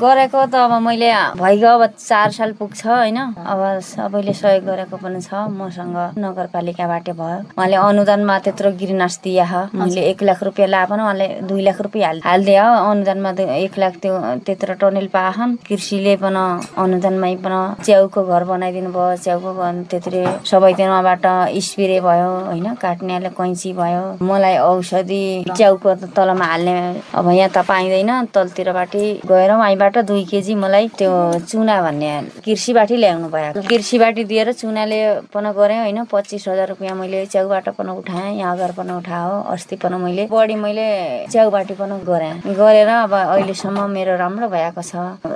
गरेको 0.00 0.40
त 0.48 0.54
अब 0.56 0.72
मैले 0.80 1.10
भइगयो 1.36 1.68
अब 1.68 1.84
चार 2.00 2.30
साल 2.32 2.52
पुग्छ 2.56 2.80
होइन। 2.86 3.18
अब 3.44 3.60
सबैले 3.84 4.32
सहयोग 4.32 4.64
गरेको 4.64 4.96
पनि 5.04 5.20
छ 5.20 5.44
मसँग 5.52 6.16
नगरपालिकाबाट 6.16 7.08
भयो। 7.20 7.36
उहाँले 7.60 7.76
अनुदानमा 7.76 8.38
त्यत्रो 8.40 8.72
गिरनास 8.80 9.20
दिए 9.20 9.44
मैले 9.76 10.00
एक 10.16 10.22
लाख 10.24 10.42
रुपियाँ 10.48 10.68
ला 10.72 10.84
पनि 10.88 11.02
उहाँले 11.04 11.28
दुई 11.44 11.62
लाख 11.68 11.80
रुपियाँ 11.84 12.08
हाल 12.08 12.20
हालिदियो 12.24 12.64
अनुदानमा 12.88 13.30
एक 13.60 13.78
लाख 13.84 14.00
त्यो 14.00 14.14
त्यत्रो 14.48 14.80
टनेल 14.80 15.12
पाहन। 15.12 15.56
कृषिले 15.68 16.16
पनि 16.24 16.44
अनुदानमै 16.80 17.34
पनि 17.44 17.84
च्याउको 17.84 18.24
घर 18.24 18.44
बनाइदिनु 18.48 18.96
भयो 18.96 19.24
च्याउको 19.26 19.50
त्यत्रो 19.90 20.22
सबैतिरबाट 20.46 21.26
स्प्रे 21.66 21.98
भयो 22.00 22.30
होइन? 22.46 22.66
काट्नेले 22.78 23.30
कैँची 23.34 23.72
भयो। 23.74 24.02
मलाई 24.22 24.56
औषधि 24.62 25.22
च्याउको 25.50 25.94
तलमा 26.14 26.46
हाल्ने 26.46 26.76
अब 27.10 27.28
यहाँ 27.34 27.50
त 27.50 27.58
पाइँदैन। 27.66 28.10
तलतिरबाट 28.34 28.94
गएर 29.26 29.50
वहीँबाट 29.52 29.98
दुई 30.06 30.24
केजी 30.30 30.54
मलाई 30.54 30.88
त्यो 30.98 31.10
चुना 31.42 31.76
भन्ने 31.82 32.12
कृषिबाटै 32.44 32.96
ल्याउनु 32.96 33.28
भयो। 33.34 33.62
कृषिबाट 33.66 34.16
दिएर 34.30 34.52
चुनाले 34.52 35.00
पनि 35.34 35.50
गरेँ 35.58 35.78
होइन? 35.82 35.98
पच्चिस 36.06 36.48
हजार 36.48 36.68
रुपियाँ 36.68 36.94
मैले 36.96 37.26
च्याउबाट 37.26 37.68
पनि 37.78 37.92
उठाएँ। 37.98 38.38
यहाँ 38.38 38.52
हजार 38.54 38.72
पनि 38.78 38.92
उठायो 39.02 39.34
अस्ति 39.54 39.76
पनि 39.82 39.96
मैले। 40.04 40.26
बढी 40.30 40.54
मैले 40.54 40.86
च्याउबाट 41.32 41.72
पनि 41.80 41.96
गरेँ। 42.06 42.32
गरेर 42.54 42.88
अब 42.88 43.12
अहिलेसम्म 43.14 43.90
मेरो 43.90 44.16
राम्रो 44.16 44.48
भएको 44.48 44.82
छ। 44.82 44.94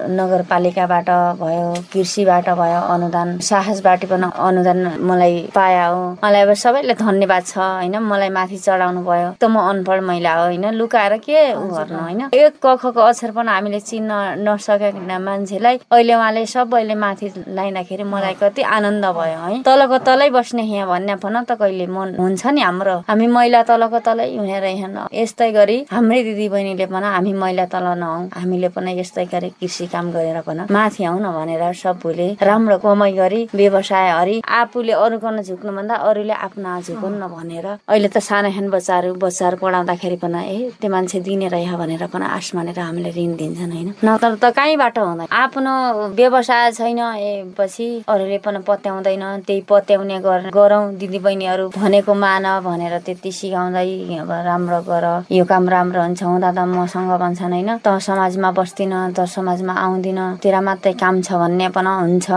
नगरपालिकाबाट 0.09 1.09
भयो 1.41 1.67
कृषिबाट 1.93 2.49
भयो 2.61 2.81
अनुदान 2.95 3.39
साहसबाट 3.39 4.05
पनि 4.11 4.31
अनुदान 4.39 4.81
मलाई 5.01 5.37
पाया 5.55 5.87
हो। 5.87 6.03
मलाई 6.25 6.43
अब 6.43 6.53
सबैले 6.55 6.95
धन्यवाद 6.95 7.45
छ 7.47 7.59
होइन? 7.59 7.99
मलाई 7.99 8.29
माथि 8.31 8.59
चढाउनु 8.59 9.01
भयो। 9.05 9.29
त 9.41 9.45
म 9.45 9.57
अनपढ 9.61 10.01
महिला 10.01 10.33
हो 10.35 10.45
होइन? 10.45 10.65
लुकाएर 10.75 11.17
के 11.19 11.39
गर्नु 11.53 11.99
होइन? 11.99 12.21
एक 12.35 12.59
कखको 12.63 13.01
अक्षर 13.01 13.31
पनि 13.37 13.51
हामीले 13.51 13.81
चिन्न 13.81 14.11
नसकेका 14.49 15.19
मान्छेलाई 15.19 15.77
अहिले 15.91 16.15
उहाँले 16.15 16.47
सबैले 16.47 16.95
माथि 16.95 17.33
लाइँदाखेरि 17.49 18.05
मलाई 18.05 18.35
कति 18.43 18.63
आनन्द 18.63 19.05
भयो 19.05 19.39
है? 19.45 19.63
तलको 19.63 19.99
तलै 20.09 20.31
बस्ने 20.31 20.63
यहाँ 20.63 20.89
भन्ने 20.89 21.15
भन 21.23 21.45
त 21.45 21.59
कहिले 21.61 21.87
मन 21.87 22.15
हुन्छ 22.19 22.47
नि 22.47 22.61
हाम्रो। 22.61 22.97
हामी 23.09 23.27
महिला 23.27 23.63
तलको 23.69 23.99
तलै 23.99 24.29
हुने 24.37 24.59
रहेछन् 24.61 24.99
यस्तै 25.15 25.51
गरी 25.53 25.79
हाम्रै 25.91 26.23
दिदी 26.25 26.49
बहिनीले 26.49 26.87
पनि 26.87 27.07
हामी 27.17 27.33
महिला 27.43 27.65
तल 27.73 27.87
नहौँ। 28.01 28.29
हामीले 28.37 28.69
पनि 28.75 28.99
यस्तै 29.01 29.25
गरी 29.33 29.51
कृषि 29.61 29.87
काम 29.93 30.11
गरेर 30.11 30.41
पनि 30.47 30.63
माथि 30.71 31.05
आउन 31.05 31.25
भनेर 31.37 31.63
सबले 31.75 32.29
राम्रो 32.43 32.79
कमाइ 32.79 33.13
गरी 33.13 33.41
व्यवसाय 33.55 34.11
हरि 34.11 34.37
आफूले 34.61 34.93
अरूकन 34.93 35.43
झुक्नुभन्दा 35.43 35.95
अरूले 36.09 36.33
आफ्ना 36.47 36.81
झुकुन्न 36.81 37.27
भनेर। 37.29 37.67
अहिले 37.89 38.09
त 38.09 38.19
सानो 38.19 38.51
खान 38.51 38.71
बच्चाहरू 38.71 39.15
बच्चाहरू 39.15 39.57
पढाउँदाखेरि 39.63 40.17
पनि 40.23 40.41
ए 40.47 40.57
त्यो 40.81 40.91
मान्छे 40.91 41.21
दिने 41.21 41.49
रह 41.49 41.77
भनेर 41.77 42.07
पनि 42.13 42.27
आश 42.27 42.55
मानेर 42.55 42.79
हामीले 42.81 43.11
ऋण 43.17 43.35
दिन्छन् 43.37 43.73
होइन? 43.73 43.89
नत्र 44.05 44.35
त 44.43 44.53
कहीँबाट 44.57 44.99
हुँदैन। 44.99 45.29
आफ्नो 45.31 45.73
व्यवसाय 46.19 46.71
छैन 46.73 46.99
ए 46.99 47.31
पछि 47.59 47.87
अरूले 48.09 48.39
पनि 48.45 48.59
पत्याउँदैन। 48.67 49.25
त्यही 49.47 49.61
पत्याउने 49.69 50.19
गरौँ 50.55 50.85
दिदी 51.01 51.19
बहिनीहरू 51.19 51.69
भनेको 51.77 52.15
मान 52.15 52.45
भनेर 52.65 52.99
त्यति 53.07 53.31
सिकाउँदै 53.33 54.19
अब 54.21 54.31
राम्रो 54.31 54.81
गर। 54.89 55.07
यो 55.33 55.45
काम 55.45 55.69
राम्रो 55.69 56.03
हुन्छ 56.03 56.23
हुँदा 56.23 56.51
त 56.53 56.59
मसँग 56.69 57.11
भन्छन् 57.23 57.53
होइन? 57.53 57.71
त 57.85 57.99
समाजमा 58.01 58.51
बस्दिन 58.59 58.95
त 59.17 59.25
समाजमा 59.27 59.73
आउँदिन 59.81 60.21
तेरा 60.43 60.61
मात्रै 60.61 60.93
काम 61.03 61.21
छ 61.23 61.33
भन्ने 61.41 61.69
पनि 61.73 61.93
हुन्छ। 62.01 62.29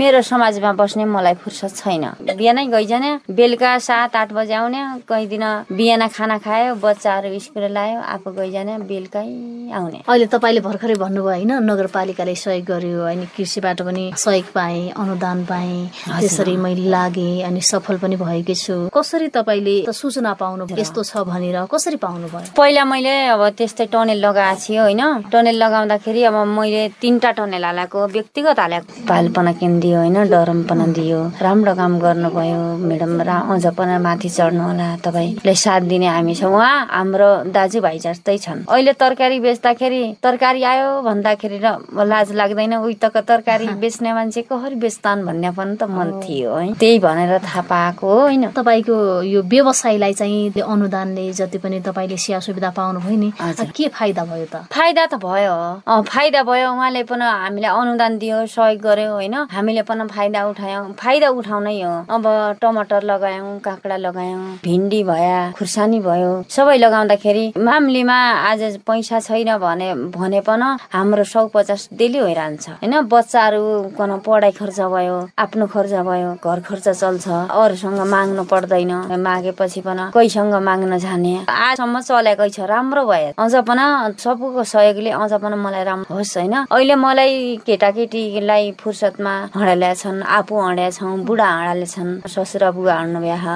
मेरो 0.00 0.20
समाजमा 0.22 0.72
बस्ने 0.80 1.04
मलाई 1.04 1.34
फुर्सद 1.42 1.72
छैन। 1.76 2.04
बिहानै 2.36 2.66
गइजाने 2.72 3.10
बेलुका 3.30 3.70
सात 3.78 4.16
आठ 4.16 4.32
बजे 4.32 4.54
आउने 4.54 4.80
कहीँ 5.08 5.26
दिन 5.28 5.44
बिहान 5.76 6.02
खाना 6.08 6.36
खायो 6.40 6.74
बच्चाहरू 6.80 7.38
स्कुल 7.38 7.64
लायो 7.68 8.00
आफू 8.00 8.30
गइजाने 8.32 8.74
बेलुकै 8.88 9.28
आउने। 9.76 9.98
अहिले 10.08 10.26
तपाईँले 10.32 10.60
भर्खरै 10.66 10.96
भन्नुभयो 10.96 11.24
होइन? 11.26 11.52
नगरपालिकाले 11.70 12.34
सहयोग 12.34 12.64
गर्यो 12.64 13.02
अनि 13.12 13.26
कृषिबाट 13.36 13.82
पनि 13.82 14.04
सहयोग 14.16 14.46
पाएँ 14.56 14.90
अनुदान 14.96 15.44
पाएँ 15.44 15.76
त्यसरी 16.20 16.56
मैले 16.56 16.88
लागेँ 16.88 17.42
अनि 17.44 17.60
सफल 17.60 17.96
पनि 18.02 18.16
भएकी 18.16 18.54
छु। 18.54 18.76
कसरी 18.94 19.28
तपाईँले 19.36 19.76
सूचना 19.92 20.32
पाउनु 20.40 20.66
यस्तो 20.72 21.02
छ 21.02 21.26
भनेर 21.28 21.58
कसरी 21.68 21.96
पाउनु 22.00 22.26
भयो 22.32 22.54
पहिला 22.56 22.84
मैले 22.84 23.14
अब 23.34 23.42
त्यस्तै 23.58 23.86
टनेल 23.92 24.18
लगाएको 24.24 24.60
थियो 24.62 24.82
होइन? 24.82 25.02
टनेल 25.32 25.56
लगाउँदाखेरि 25.62 26.22
अब 26.30 26.36
मैले 26.56 26.85
तिनवटा 27.00 27.30
टनेल 27.38 27.64
हालेको 27.64 28.06
व्यक्तिगत 28.16 28.58
हालेको। 28.60 29.06
पालपना 29.08 29.52
दियो 29.82 29.98
होइन 29.98 30.18
डरमपना 30.30 30.86
दियो। 30.98 31.20
राम्रो 31.42 31.74
काम 31.74 31.92
गर्नुभयो 32.00 32.60
म्याडम। 32.88 33.12
अझ 33.26 33.66
पनि 33.78 33.98
माथि 34.06 34.28
चढ्नु 34.28 34.62
होला 34.62 34.88
तपाईँले 35.04 35.54
साथ 35.54 35.80
दिने 35.90 36.06
हामी 36.06 36.34
छौँ। 36.34 36.52
उहाँ 36.52 36.86
हाम्रो 36.90 37.30
दाजुभाइ 37.52 37.98
जस्तै 37.98 38.36
छन्। 38.38 38.64
अहिले 38.68 38.92
तरकारी 38.92 39.38
बेच्दाखेरि 39.40 40.02
तरकारी 40.22 40.62
आयो 40.62 40.88
भन्दाखेरि 41.02 41.58
र 41.64 41.66
लाज 42.04 42.32
लाग्दैन 42.32 42.74
उही 42.76 42.94
त 43.02 43.12
तरकारी 43.16 43.66
बेच्ने 43.82 44.12
मान्छे 44.12 44.42
कसरी 44.52 44.74
बेच्तान् 44.76 45.24
भन्ने 45.26 45.50
पनि 45.56 45.76
त 45.76 45.82
मन 45.90 46.08
थियो 46.22 46.54
है। 46.54 46.72
त्यही 46.80 46.98
भनेर 46.98 47.38
थाहा 47.44 47.62
पाएको 47.70 48.08
होइन। 48.20 48.44
तपाईँको 48.56 48.96
यो 49.22 49.42
व्यवसायलाई 49.42 50.12
चाहिँ 50.14 50.60
अनुदानले 50.60 51.32
जति 51.32 51.58
पनि 51.58 51.80
तपाईँले 51.80 52.16
सेवा 52.16 52.40
सुविधा 52.46 52.70
पाउनुभयो 52.76 53.16
नि 53.16 53.30
के 53.76 53.88
फाइदा 53.88 54.24
भयो 54.24 54.46
त? 54.52 54.56
फाइदा 54.72 55.06
त 55.06 55.14
भयो। 55.24 55.54
फाइदा 55.86 56.42
भयो 56.42 56.68
उहाँले 56.76 57.02
पनि 57.08 57.24
हामीलाई 57.24 57.72
अनुदान 57.72 58.18
दियो 58.20 58.44
सहयोग 58.46 58.80
गर्यो 58.84 59.12
होइन? 59.12 59.34
हामीले 59.48 59.82
पनि 59.88 60.04
फाइदा 60.12 60.40
उठायौँ। 60.52 60.92
फाइदा 61.00 61.28
उठाउनै 61.40 61.76
हो। 61.82 61.92
अब 62.12 62.24
टमाटर 62.60 63.02
लगायौँ 63.02 63.58
काँक्रा 63.64 63.96
लगायौँ 63.96 64.60
भिन्डी 64.64 65.02
भयो 65.08 65.52
खुर्सानी 65.56 66.00
भयो 66.00 66.30
सबै 66.50 66.76
लगाउँदाखेरि 66.76 67.44
मामलीमा 67.58 68.18
आज 68.50 68.62
पैसा 68.86 69.20
छैन 69.20 69.56
भने 69.56 69.88
भने 70.12 70.40
पनि 70.44 70.68
हाम्रो 70.92 71.24
सौ 71.24 71.46
पचास 71.54 71.88
डेली 71.96 72.20
भइरहन्छ। 72.20 72.68
होइन? 72.68 72.94
बच्चाहरू 73.08 73.62
कन 73.96 74.10
पढाइ 74.26 74.52
खर्च 74.52 74.80
भयो 74.92 75.16
आफ्नो 75.38 75.66
खर्च 75.66 75.92
भयो 76.04 76.30
घर 76.44 76.60
खर्च 76.60 76.88
चल्छ। 77.00 77.26
अरूसँग 77.56 78.00
माग्नु 78.12 78.44
पर्दैन। 78.44 78.92
मागेपछि 79.16 79.80
पनि 79.80 80.10
कोहीसँग 80.12 80.54
माग्न 80.68 80.98
जाने। 80.98 81.34
आजसम्म 81.48 82.00
चलेकै 82.00 82.48
छ। 82.50 82.60
राम्रो 82.68 83.04
भयो। 83.06 83.32
अझ 83.38 83.54
पनि 83.64 83.84
सबैको 84.18 84.64
सहयोगले 84.64 85.10
अझ 85.16 85.32
पनि 85.42 85.56
मलाई 85.56 85.84
राम्रो 85.84 86.14
होस् 86.14 86.36
होइन? 86.36 86.54
अहिले 86.66 86.94
मलाई 86.98 87.34
केटाकेटीलाई 87.66 88.70
फुर्सदमा 88.80 89.32
हँडाल्या 89.54 89.92
छन् 89.94 90.22
आफू 90.36 90.54
हँड्या 90.60 90.90
छौँ 90.90 91.18
बुढा 91.22 91.46
हँडाले 91.46 91.86
छन्। 91.86 92.10
ससुरा 92.26 92.70
बुवा 92.74 92.94
हँड्नु 92.94 93.20
बिहा 93.22 93.54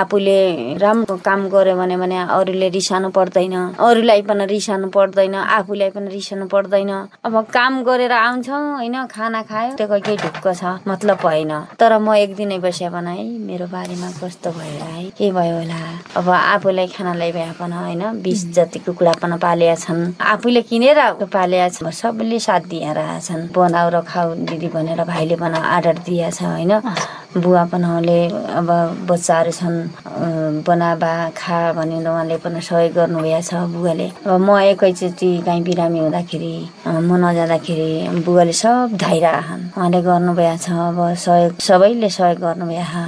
आफूले 0.00 0.76
राम्रो 0.76 1.16
काम 1.24 1.48
गर्यो 1.48 1.76
भने 1.76 1.96
भने 1.96 2.18
अरूले 2.28 2.68
रिसानु 2.68 3.08
पर्दैन 3.16 3.56
अरूलाई 3.80 4.22
पनि 4.28 4.44
रिसानु 4.52 4.88
पर्दैन 4.92 5.34
आफूलाई 5.34 5.90
पनि 5.96 6.08
रिसानु 6.12 6.46
पर्दैन। 6.52 6.90
अब 7.24 7.34
काम 7.48 7.82
गरेर 7.88 8.12
आउँछौँ 8.12 8.60
होइन 8.76 8.96
खाना 9.08 9.42
खायो 9.48 9.72
त्यो 9.80 9.88
केही 9.88 10.16
ढुक्क 10.20 10.46
छ 10.52 10.84
मतलब 10.88 11.16
भएन। 11.24 11.52
तर 11.80 11.96
म 11.98 12.12
एक 12.14 12.36
दिनै 12.36 12.58
बस्या 12.60 12.90
पनि 12.92 13.16
है 13.16 13.24
मेरो 13.40 13.66
बारीमा 13.72 14.10
कस्तो 14.20 14.50
भयो 14.52 14.84
है 14.84 15.08
के 15.16 15.32
भयो 15.32 15.56
होला? 15.56 15.80
अब 16.12 16.28
आफूलाई 16.28 16.86
खानालाई 16.92 17.32
भए 17.32 17.52
पनि 17.56 17.76
होइन 17.80 18.20
बिस 18.20 18.46
जति 18.52 18.78
कुखुरा 18.84 19.12
पनि 19.16 19.36
पालेका 19.40 19.74
छन्। 19.80 20.12
आफूले 20.20 20.62
किनेर 20.68 21.00
पालेका 21.24 21.68
छन् 21.80 21.90
सबैले 21.90 22.38
साथ 22.50 22.62
दिएर 22.66 22.98
छन्। 23.22 23.48
बनाऊ 23.54 23.88
र 23.94 24.00
खाऊ 24.10 24.34
दिदी 24.50 24.68
भनेर 24.74 25.00
भाइले 25.06 25.36
पनि 25.38 25.58
आर्डर 25.78 25.96
दिएछ 26.02 26.42
होइन? 26.42 26.72
बुवा 27.30 27.64
पनि 27.70 28.18
अब 28.58 28.68
बच्चाहरू 29.06 29.52
छन् 29.54 29.78
बना 30.66 30.90
बा 30.98 31.12
खा 31.38 31.58
भनेर 31.78 32.08
उहाँले 32.10 32.36
पनि 32.42 32.60
सहयोग 32.60 32.94
गर्नुभएको 32.94 33.42
छ 33.46 33.54
बुवाले। 33.70 34.08
अब 34.26 34.40
म 34.42 34.58
एकैचोटि 34.74 35.30
गाई 35.46 35.60
बिरामी 35.62 35.98
हुँदाखेरि 35.98 36.54
म 36.90 37.10
नजाँदाखेरि 37.22 37.90
बुवाले 38.26 38.52
सब 38.52 38.98
धाइरहन्। 38.98 39.62
उहाँले 39.78 40.00
गर्नुभएको 40.02 40.58
छ 40.58 40.66
अब 40.90 40.98
सहयोग 41.14 41.52
सबैले 41.62 42.08
सहयोग 42.10 42.38
गर्नुभएको 42.42 43.04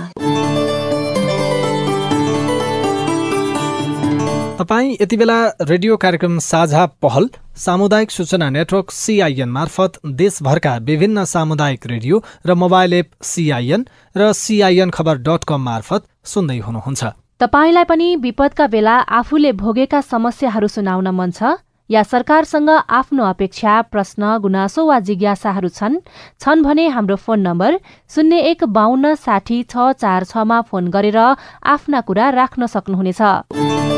तपाईँ 4.63 4.97
यति 5.01 5.17
बेला 5.17 5.39
रेडियो 5.67 5.97
कार्यक्रम 5.99 6.39
साझा 6.39 6.87
पहल 7.03 7.29
सामुदायिक 7.57 8.11
सूचना 8.11 8.49
नेटवर्क 8.51 8.91
सिआइएन 8.91 9.49
मार्फत 9.49 9.99
देशभरका 10.07 10.77
विभिन्न 10.83 11.25
सामुदायिक 11.25 11.87
रेडियो 11.87 12.23
र 12.47 12.55
मोबाइल 12.55 12.93
एप 12.93 13.11
सिआइएन 13.23 13.85
र 14.17 14.33
सिआइएन 14.33 14.91
खबर 14.91 15.19
डट 15.21 15.45
कम 15.45 15.61
मार्फत 15.61 16.03
सुन्दै 16.25 16.59
हुनुहुन्छ। 16.59 17.05
तपाईँलाई 17.41 17.85
पनि 17.85 18.09
विपदका 18.17 18.67
बेला 18.67 18.97
आफूले 19.21 19.53
भोगेका 19.53 20.01
समस्याहरू 20.01 20.69
सुनाउन 20.69 21.09
मन 21.13 21.31
छ? 21.31 21.61
या 21.91 22.03
सरकारसँग 22.03 22.71
आफ्नो 22.89 23.25
अपेक्षा 23.25 23.81
प्रश्न 23.93 24.39
गुनासो 24.41 24.87
वा 24.89 24.99
जिज्ञासाहरू 25.05 25.69
छन्? 25.69 26.01
छन् 26.41 26.65
भने 26.65 26.89
हाम्रो 26.89 27.17
फोन 27.21 27.41
नम्बर 27.41 27.79
शून्य 28.09 28.41
एक 28.49 28.65
बाहन्न 28.65 29.15
साठी 29.21 29.63
छ 29.69 29.93
चार 30.01 30.25
छमा 30.25 30.61
फोन 30.73 30.89
गरेर 30.89 31.19
आफ्ना 31.21 32.01
कुरा 32.01 32.31
राख्न 32.33 32.67
सक्नुहुनेछ। 32.67 33.92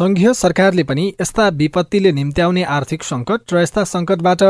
संघीय 0.00 0.32
सरकारले 0.34 0.82
पनि 0.82 1.02
यस्ता 1.20 1.48
विपत्तिले 1.54 2.10
निम्त्याउने 2.12 2.62
आर्थिक 2.74 3.02
सङ्कट 3.02 3.52
र 3.52 3.60
यस्ता 3.62 3.82
सङ्कटबाट 3.84 4.42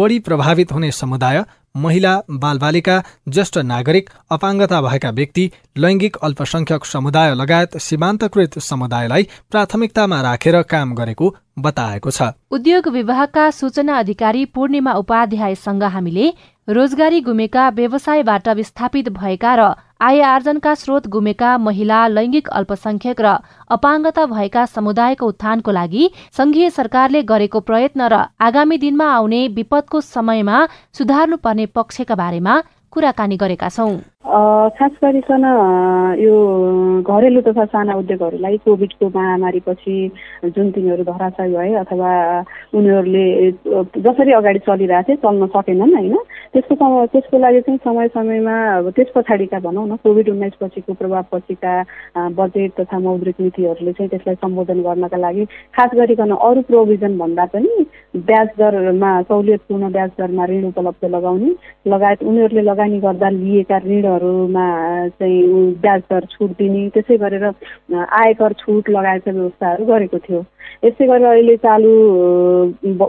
बढी 0.00 0.18
प्रभावित 0.26 0.72
हुने 0.72 0.90
समुदाय 0.92 1.42
महिला 1.76 2.12
बालबालिका 2.42 2.96
ज्येष्ठ 3.28 3.58
नागरिक 3.64 4.10
अपाङ्गता 4.30 4.80
भएका 4.80 5.10
व्यक्ति 5.10 5.44
लैङ्गिक 5.78 6.16
अल्पसंख्यक 6.22 6.84
समुदाय 6.84 7.34
लगायत 7.34 7.78
सीमान्तकृत 7.78 8.58
समुदायलाई 8.68 9.28
प्राथमिकतामा 9.50 10.20
राखेर 10.22 10.62
काम 10.66 10.94
गरेको 10.94 11.34
बताएको 11.58 12.10
छ। 12.10 12.30
उद्योग 12.50 12.88
विभागका 12.90 13.50
सूचना 13.54 13.98
अधिकारी 13.98 14.44
पूर्णिमा 14.54 14.92
उपाध्यायसँग 14.92 15.82
हामीले 15.88 16.32
रोजगारी 16.68 17.20
गुमेका 17.22 17.68
व्यवसायबाट 17.70 18.48
विस्थापित 18.56 19.08
भएका 19.16 19.54
र 19.54 19.74
आय 20.00 20.20
आर्जनका 20.22 20.74
स्रोत 20.74 21.06
गुमेका 21.08 21.56
महिला 21.58 22.00
लैङ्गिक 22.08 22.48
अल्पसंख्यक 22.58 23.20
र 23.20 23.30
अपाङ्गता 23.70 24.26
भएका 24.32 24.64
समुदायको 24.66 25.26
उत्थानको 25.26 25.70
लागि 25.72 26.04
संघीय 26.38 26.70
सरकारले 26.70 27.22
गरेको 27.30 27.60
प्रयत्न 27.66 28.08
र 28.12 28.20
आगामी 28.40 28.78
दिनमा 28.78 29.08
आउने 29.14 29.40
विपदको 29.56 30.00
समयमा 30.08 30.60
सुधार्नुपर्ने 30.98 31.66
पक्षका 31.74 32.14
बारेमा 32.14 32.54
कुराकानी 32.92 33.36
गरेका 33.36 33.68
छौं। 33.70 33.96
खास 34.68 34.90
गरिकन 35.02 35.44
यो 36.18 36.34
घरेलु 37.02 37.40
तथा 37.40 37.64
साना 37.64 37.94
उद्योगहरूलाई 37.96 38.56
कोभिडको 38.60 39.06
महामारीपछि 39.08 39.94
जुन 40.46 40.70
तिनीहरू 40.70 41.04
धराशय 41.04 41.48
भए 41.48 41.72
अथवा 41.74 42.10
उनीहरूले 42.74 43.24
जसरी 43.98 44.32
अगाडि 44.32 44.58
चलिरहेको 44.58 45.08
थिए 45.08 45.16
चल्न 45.18 45.46
सकेनन् 45.46 45.94
होइन? 45.94 46.16
त्यसको 46.52 46.74
समय 46.74 47.06
त्यसको 47.06 47.38
लागि 47.38 47.60
चाहिँ 47.60 47.78
समय 47.84 48.08
समयमा 48.08 48.56
अब 48.76 48.90
त्यस 48.90 49.12
पछाडिका 49.16 49.58
भनौँ 49.60 49.86
न 49.88 49.96
कोभिड 50.02 50.28
उन्नाइस 50.30 50.54
पछिको 50.60 50.94
प्रभाव 50.94 51.24
पछिका 51.32 51.72
बजेट 52.34 52.72
तथा 52.80 52.98
मौद्रिक 52.98 53.40
नीतिहरूले 53.40 53.92
चाहिँ 53.92 54.10
त्यसलाई 54.10 54.34
सम्बोधन 54.42 54.82
गर्नका 54.82 55.16
लागि 55.16 55.44
खास 55.74 55.90
गरिकन 55.94 56.34
अरू 56.38 56.62
प्रोभिजन 56.68 57.18
भन्दा 57.18 57.44
पनि 57.54 57.86
ब्याज 58.28 58.48
दरमा 58.58 59.10
सहुलियतपूर्ण 59.22 59.92
ब्याज 59.92 60.10
दरमा 60.18 60.46
ऋण 60.46 60.64
उपलब्ध 60.66 61.08
लगाउने 61.08 61.50
लगायत 61.88 62.22
उनीहरूले 62.24 62.62
लगानी 62.62 63.00
गर्दा 63.00 63.28
लिएका 63.32 63.78
ऋणहरूमा 64.08 65.08
चाहिँ 65.08 65.72
ब्याज 65.82 66.00
दर 66.10 66.24
छुट 66.30 66.50
दिने 66.58 66.88
त्यसै 66.94 67.16
गरेर 67.16 67.44
आयकर 67.44 68.52
छुट 68.58 68.90
लगायतका 68.90 69.32
व्यवस्थाहरू 69.32 69.84
गरेको 69.84 70.18
थियो। 70.18 70.42
यसै 70.84 71.06
गरेर 71.06 71.26
अहिले 71.26 71.56
चालु 71.56 71.92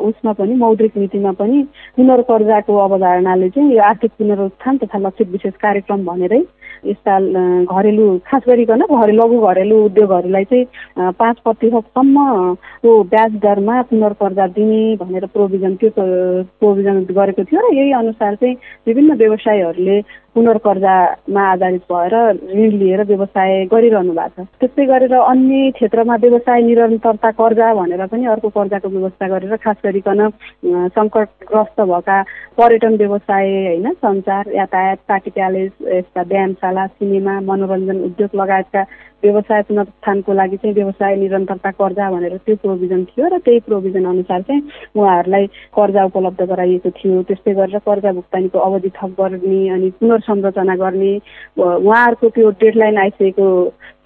उसमा 0.09 0.31
पनि 0.33 0.53
मौद्रिक 0.55 0.97
नीतिमा 0.97 1.31
पनि 1.39 1.61
पुनर्कर्जाको 1.97 2.77
अवधारणाले 2.77 3.49
चाहिँ 3.49 3.75
यो 3.75 3.81
आर्थिक 3.83 4.11
पुनरुत्थान 4.19 4.77
तथा 4.83 4.99
लक्षित 4.99 5.27
विशेष 5.31 5.53
कार्यक्रम 5.61 6.05
भनेरै 6.05 6.41
यस्ता 6.85 7.19
घरेलु 7.65 8.17
खास 8.25 8.43
गरिकन 8.47 8.81
घरे 8.91 9.11
लघु 9.11 9.39
घरेलु 9.41 9.83
उद्योगहरूलाई 9.85 10.43
चाहिँ 10.45 11.11
पाँच 11.13 11.39
प्रतिशतसम्मको 11.39 13.01
ब्याज 13.05 13.31
दरमा 13.39 13.81
पुनर्कर्जा 13.89 14.47
दिने 14.47 14.95
भनेर 14.95 15.25
प्रोभिजन 15.25 15.75
त्यो 15.75 15.91
प्रोभिजन 16.59 17.03
गरेको 17.11 17.43
थियो 17.43 17.61
र 17.61 17.75
यही 17.75 17.91
अनुसार 17.91 18.35
चाहिँ 18.35 18.55
विभिन्न 18.87 19.17
व्यवसायहरूले 19.17 20.01
पुनर्कर्जामा 20.35 21.43
आधारित 21.43 21.81
भएर 21.91 22.13
ऋण 22.53 22.71
लिएर 22.77 23.03
व्यवसाय 23.03 23.65
गरिरहनु 23.65 24.13
भएको 24.13 24.43
छ। 24.43 24.47
त्यस्तै 24.61 24.85
गरेर 24.85 25.13
अन्य 25.13 25.71
क्षेत्रमा 25.71 26.15
व्यवसाय 26.15 26.61
निरन्तरता 26.61 27.31
कर्जा 27.31 27.73
भनेर 27.73 28.05
पनि 28.05 28.25
अर्को 28.25 28.49
कर्जाको 28.49 28.89
व्यवस्था 28.89 29.27
गरेर 29.27 29.55
खास 29.57 29.77
गरिकन 29.83 30.21
सङ्कटग्रस्त 30.93 31.81
भएका 31.81 32.21
पर्यटन 32.57 32.95
व्यवसाय 32.95 33.47
होइन 33.65 33.91
सञ्चार 33.95 34.51
यातायात 34.53 34.97
पार्टी 35.07 35.31
प्यालेस 35.31 35.71
यस्ता 35.87 36.21
व्यायामशाला 36.21 36.68
सिनेमा 36.71 37.39
मनोरञ्जन 37.39 38.03
उद्योग 38.03 38.29
लगायतका 38.35 38.83
व्यवसाय 39.23 39.61
पुनरुत्थानको 39.61 40.33
लागि 40.33 40.57
चाहिँ 40.57 40.75
व्यवसाय 40.75 41.15
निरन्तरता 41.15 41.71
कर्जा 41.71 42.09
भनेर 42.11 42.37
त्यो 42.37 42.55
प्रोभिजन 42.55 43.03
थियो 43.03 43.27
र 43.27 43.37
त्यही 43.39 43.59
प्रोभिजन 43.59 44.05
अनुसार 44.05 44.41
चाहिँ 44.41 44.61
उहाँहरूलाई 44.95 45.47
कर्जा 45.75 46.03
उपलब्ध 46.05 46.41
गराइएको 46.41 46.89
थियो। 46.89 47.21
त्यस्तै 47.23 47.53
गरेर 47.53 47.79
कर्जा 47.79 48.11
भुक्तानीको 48.11 48.59
अवधि 48.59 48.89
थप 48.89 49.11
गर्ने 49.19 49.69
अनि 49.69 49.89
पुनर्संरचना 49.99 50.75
गर्ने 50.75 51.13
उहाँहरूको 51.59 52.29
त्यो 52.29 52.49
डेडलाइन 52.63 52.97
आइसकेको 52.97 53.47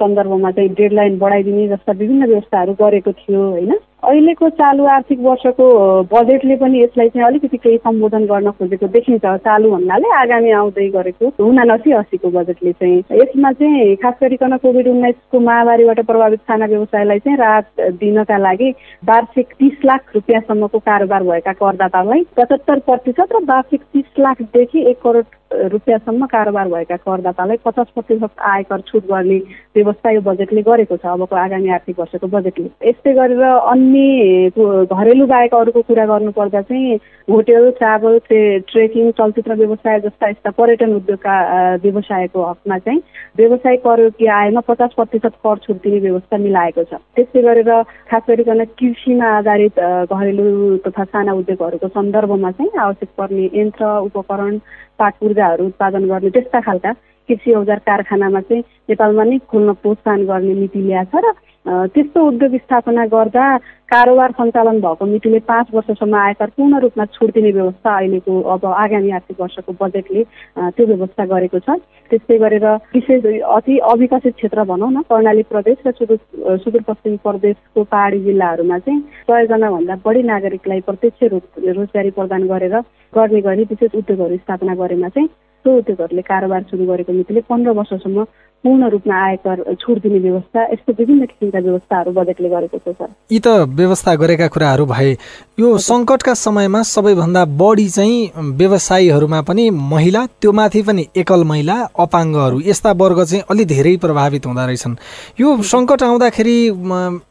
सन्दर्भमा 0.01 0.51
चाहिँ 0.51 0.69
डेडलाइन 0.73 1.17
बढाइदिने 1.19 1.67
जस्ता 1.67 1.91
विभिन्न 1.91 2.25
व्यवस्थाहरू 2.25 2.73
गरेको 2.73 3.11
थियो 3.11 3.49
होइन? 3.49 3.73
अहिलेको 4.03 4.49
चालु 4.49 4.85
आर्थिक 4.85 5.19
वर्षको 5.19 5.65
बजेटले 6.11 6.55
पनि 6.55 6.81
यसलाई 6.81 7.09
चाहिँ 7.09 7.27
अलिकति 7.27 7.57
केही 7.57 7.77
सम्बोधन 7.77 8.25
गर्न 8.25 8.51
खोजेको 8.51 8.87
देखिन्छ 8.87 9.25
चालु 9.45 9.69
भन्नाले 9.71 10.09
आगामी 10.15 10.51
आउँदै 10.51 10.87
गरेको 10.89 11.31
उनासी 11.45 11.91
असीको 11.91 12.29
बजेटले 12.29 12.71
चाहिँ। 12.71 13.21
यसमा 13.21 13.51
चाहिँ 13.51 13.95
खास 13.95 14.13
गरिकन 14.23 14.57
कोभिड 14.57 14.87
उन्नाइसको 14.87 15.39
महामारीबाट 15.39 15.99
प्रभावित 16.05 16.39
साना 16.39 16.65
व्यवसायलाई 16.65 17.19
चाहिँ 17.19 17.37
राहत 17.37 17.95
दिनका 18.01 18.37
लागि 18.37 18.69
वार्षिक 19.07 19.53
तिस 19.59 19.85
लाख 19.85 20.11
रुपियाँसम्मको 20.15 20.79
कारोबार 20.79 21.23
भएका 21.23 21.53
करदातालाई 21.53 22.25
पचहत्तर 22.37 22.79
प्रतिशत 22.89 23.33
र 23.33 23.43
वार्षिक 23.45 23.81
तिस 23.93 24.19
लाखदेखि 24.19 24.85
एक 24.89 24.99
करोड 25.03 25.25
रुपियाँसम्म 25.71 26.25
कारोबार 26.25 26.67
भएका 26.69 26.95
करदातालाई 26.97 27.57
पचास 27.65 27.87
प्रतिशत 27.95 28.41
आयकर 28.41 28.81
छुट 28.87 29.05
गर्ने 29.05 29.37
व्यवस्था 29.75 30.11
यो 30.11 30.21
बजेटले 30.21 30.61
गरेको 30.61 30.97
छ 30.97 31.05
अबको 31.05 31.35
आगामी 31.35 31.69
आर्थिक 31.69 31.99
वर्षको 31.99 32.27
बजेटले। 32.27 32.69
यस्तै 32.89 33.13
गरेर 33.13 33.41
अन्य 33.43 34.49
घरेलु 34.87 35.25
बाहेक 35.27 35.53
अरूको 35.55 35.81
कुरा 35.81 36.05
गर्नुपर्दा 36.05 36.61
चाहिँ 36.61 36.95
होटेल 37.27 37.69
ट्राभल 37.77 38.19
ट्रेकिङ 38.29 39.11
चलचित्र 39.19 39.55
व्यवसाय 39.55 39.99
जस्ता 39.99 40.29
यस्ता 40.29 40.49
पर्यटन 40.57 40.93
उद्योगका 40.95 41.35
व्यवसायको 41.83 42.43
हकमा 42.43 42.77
चाहिँ 42.77 43.01
व्यवसाय 43.37 43.75
करोकी 43.85 44.25
आयमा 44.39 44.61
पचास 44.67 44.93
प्रतिशत 44.95 45.33
कर 45.45 45.57
छुट 45.65 45.77
दिने 45.83 45.99
व्यवस्था 45.99 46.37
मिलाएको 46.37 46.83
छ। 46.83 47.01
त्यस्तै 47.15 47.41
गरेर 47.41 47.71
खास 48.09 48.23
गरिकन 48.29 48.63
कृषिमा 48.79 49.27
आधारित 49.37 49.79
घरेलु 50.09 50.77
तथा 50.87 51.03
साना 51.03 51.33
उद्योगहरूको 51.33 51.87
सन्दर्भमा 51.87 52.51
चाहिँ 52.51 52.79
आवश्यक 52.79 53.09
पर्ने 53.17 53.49
यन्त्र 53.53 53.85
उपकरण 54.07 54.57
पाट 54.99 55.23
ऊर्जाहरू 55.23 55.65
उत्पादन 55.65 56.07
गर्ने 56.07 56.29
त्यस्ता 56.29 56.59
खालका 56.61 56.91
कृषि 57.29 57.53
औजार 57.53 57.79
कारखानामा 57.85 58.41
चाहिँ 58.41 58.63
नेपालमा 58.89 59.23
नै 59.23 59.37
खोल्न 59.47 59.73
प्रोत्साहन 59.81 60.25
गर्ने 60.25 60.53
नीति 60.55 60.81
ल्याएको 60.81 61.19
छ 61.19 61.25
र 61.25 61.33
त्यस्तो 61.65 62.27
उद्योग 62.27 62.55
स्थापना 62.57 63.05
गर्दा 63.07 63.45
कारोबार 63.87 64.31
सञ्चालन 64.31 64.79
भएको 64.81 65.05
मितिले 65.05 65.39
पाँच 65.47 65.67
वर्षसम्म 65.73 66.15
आयकर 66.15 66.49
पूर्ण 66.57 66.79
रूपमा 66.79 67.05
छुट 67.05 67.31
दिने 67.33 67.51
व्यवस्था 67.51 67.95
अहिलेको 67.97 68.41
अब 68.53 68.65
आगामी 68.65 69.11
आर्थिक 69.11 69.39
वर्षको 69.41 69.73
बजेटले 69.79 70.23
त्यो 70.69 70.85
व्यवस्था 70.85 71.25
गरेको 71.25 71.59
छ। 71.59 71.77
त्यस्तै 72.11 72.37
गरेर 72.37 72.65
विशेष 72.95 73.23
अति 73.47 73.77
अविकसित 73.91 74.35
क्षेत्र 74.35 74.63
भनौँ 74.65 74.91
न 74.91 75.01
कर्णाली 75.07 75.43
प्रदेश 75.43 75.77
र 75.87 75.91
सुदूर 75.91 76.57
सुदूरपश्चिम 76.57 77.15
प्रदेशको 77.23 77.83
पहाडी 77.85 78.19
जिल्लाहरूमा 78.23 78.79
चाहिँ 78.79 78.99
सयजनाभन्दा 79.23 79.95
बढी 80.05 80.23
नागरिकलाई 80.23 80.81
प्रत्यक्ष 80.81 81.23
रोजगारी 81.71 82.11
प्रदान 82.11 82.47
गरेर 82.47 82.79
गर्ने 83.13 83.41
गरी 83.41 83.63
विशेष 83.71 83.95
उद्योगहरू 83.95 84.37
स्थापना 84.37 84.75
गरेमा 84.75 85.09
चाहिँ 85.15 85.27
त्यो 85.65 85.77
उद्योगहरूले 85.77 86.21
कारोबार 86.27 86.61
सुरु 86.69 86.85
गरेको 86.85 87.13
मितिले 87.13 87.41
पन्ध्र 87.47 87.71
वर्षसम्म 87.71 88.23
पूर्ण 88.63 88.89
रूपमा 88.89 89.15
आयकर 89.25 89.73
छुट 89.81 89.97
दिने 90.01 90.19
व्यवस्था 90.19 90.63
यस्तो 90.73 90.93
विभिन्न 90.99 91.25
किसिमका 91.25 91.59
व्यवस्थाहरू 91.59 92.11
बजेटले 92.11 92.49
गरेको 92.49 92.77
छ 92.77 92.95
सर। 92.95 93.07
यी 93.31 93.39
त 93.39 93.47
व्यवस्था 93.79 94.15
गरेका 94.15 94.47
कुराहरू 94.47 94.85
भए। 94.85 95.11
यो 95.59 95.77
सङ्कटका 95.87 96.33
समयमा 96.33 96.81
सबैभन्दा 96.87 97.43
बढी 97.59 97.87
चाहिँ 97.89 98.31
व्यवसायीहरूमा 98.59 99.41
पनि 99.49 99.69
महिला 99.93 100.25
त्यो 100.41 100.51
माथि 100.51 100.81
पनि 100.87 101.05
एकल 101.17 101.43
महिला 101.43 101.75
अपाङ्गहरू 101.99 102.61
यस्ता 102.65 102.91
वर्ग 103.01 103.23
चाहिँ 103.23 103.43
अलि 103.51 103.65
धेरै 103.65 103.95
प्रभावित 104.05 104.45
हुँदो 104.45 104.65
रहेछन्। 104.67 104.95
यो 105.39 105.47
सङ्कट 105.73 106.03
आउँदाखेरि 106.03 106.57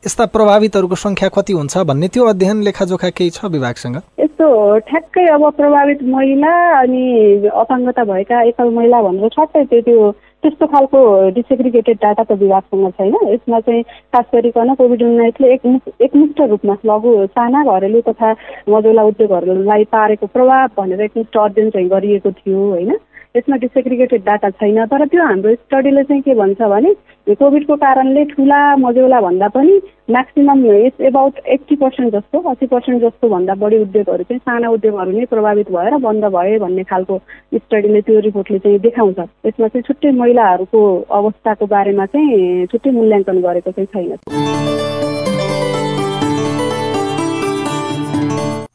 यस्ता 0.07 0.27
प्रभावितहरूको 0.37 0.97
सङ्ख्या 1.05 1.29
कति 1.37 1.53
हुन्छ 1.53 1.79
भन्ने 1.89 2.09
त्यो 2.13 2.25
अध्ययन 2.33 2.63
लेखाजोखा 2.63 3.11
केही 3.17 3.31
छ 3.31 3.45
विभागसँग? 3.57 3.97
यस्तो 4.21 4.47
ठ्याक्कै 4.91 5.27
अब 5.33 5.49
प्रभावित 5.57 6.03
महिला 6.13 6.53
अनि 6.81 7.05
अपाङ्गता 7.49 8.05
भएका 8.05 8.43
एकल 8.53 8.69
महिला 8.77 9.03
भनेर 9.03 9.29
छट्टै 9.33 9.65
त्यो 9.73 10.11
त्यस्तो 10.43 10.67
खालको 10.67 11.01
डिसेग्रिगेटेड 11.31 11.99
डाटा 12.03 12.23
त 12.23 12.33
विभागसँग 12.39 12.91
छैन। 12.91 13.15
यसमा 13.33 13.61
चाहिँ 13.61 13.83
खास 14.13 14.25
गरिकन 14.35 14.75
कोभिड 14.75 15.03
उन्नाइसले 15.03 15.53
एक 15.55 15.67
एकमुष्ट 16.03 16.41
रूपमा 16.51 16.77
लघु 16.87 17.13
साना 17.27 17.63
घरेलु 17.65 18.01
तथा 18.09 18.31
मजौला 18.69 19.03
उद्योगहरूलाई 19.05 19.85
पारेको 19.93 20.27
प्रभाव 20.27 20.69
भनेर 20.77 21.01
एकमुष्ट 21.01 21.39
अध्ययन 21.39 21.71
चाहिँ 21.71 21.89
गरिएको 21.89 22.31
थियो 22.33 22.69
होइन? 22.71 22.93
यसमा 23.37 23.57
डिसेग्रिगेटेड 23.57 24.25
डाटा 24.25 24.51
छैन 24.51 24.85
तर 24.87 25.07
त्यो 25.07 25.25
हाम्रो 25.25 25.55
स्टडीले 25.55 26.03
चाहिँ 26.05 26.23
के 26.23 26.35
भन्छ 26.35 26.61
भने 26.73 26.93
कोभिडको 27.35 27.77
कारणले 27.77 28.25
ठुला 28.33 28.61
मजौला 28.77 29.21
भन्दा 29.21 29.49
पनि 29.55 29.79
maximum 30.11 30.67
it's 30.67 31.01
about 31.11 31.39
eighty 31.55 31.77
percent 31.77 32.13
जस्तो 32.13 32.41
अस्सी 32.51 32.67
पर्सेन्ट 32.67 33.03
जस्तो 33.03 33.29
भन्दा 33.29 33.55
बढी 33.63 33.79
उद्योगहरू 33.79 34.23
चाहिँ 34.25 34.39
साना 34.39 34.71
उद्योगहरू 34.77 35.17
नै 35.19 35.25
प्रभावित 35.33 35.71
भएर 35.73 35.97
बन्द 36.05 36.25
भए 36.37 36.59
भन्ने 36.59 36.83
खालको 36.93 37.19
स्टडीले 37.55 38.01
त्यो 38.01 38.21
रिपोर्टले 38.29 38.59
चाहिँ 38.59 38.79
देखाउँछ। 38.79 39.19
यसमा 39.47 39.69
चाहिँ 39.69 39.83
छुट्टै 39.83 40.11
महिलाहरूको 40.21 40.85
अवस्थाको 41.21 41.67
बारेमा 41.67 42.07
चाहिँ 42.07 42.67
छुट्टै 42.67 42.91
मूल्याङ्कन 42.91 43.41
गरेको 43.41 43.71
चाहिँ 43.71 43.93
छैन। 43.95 44.82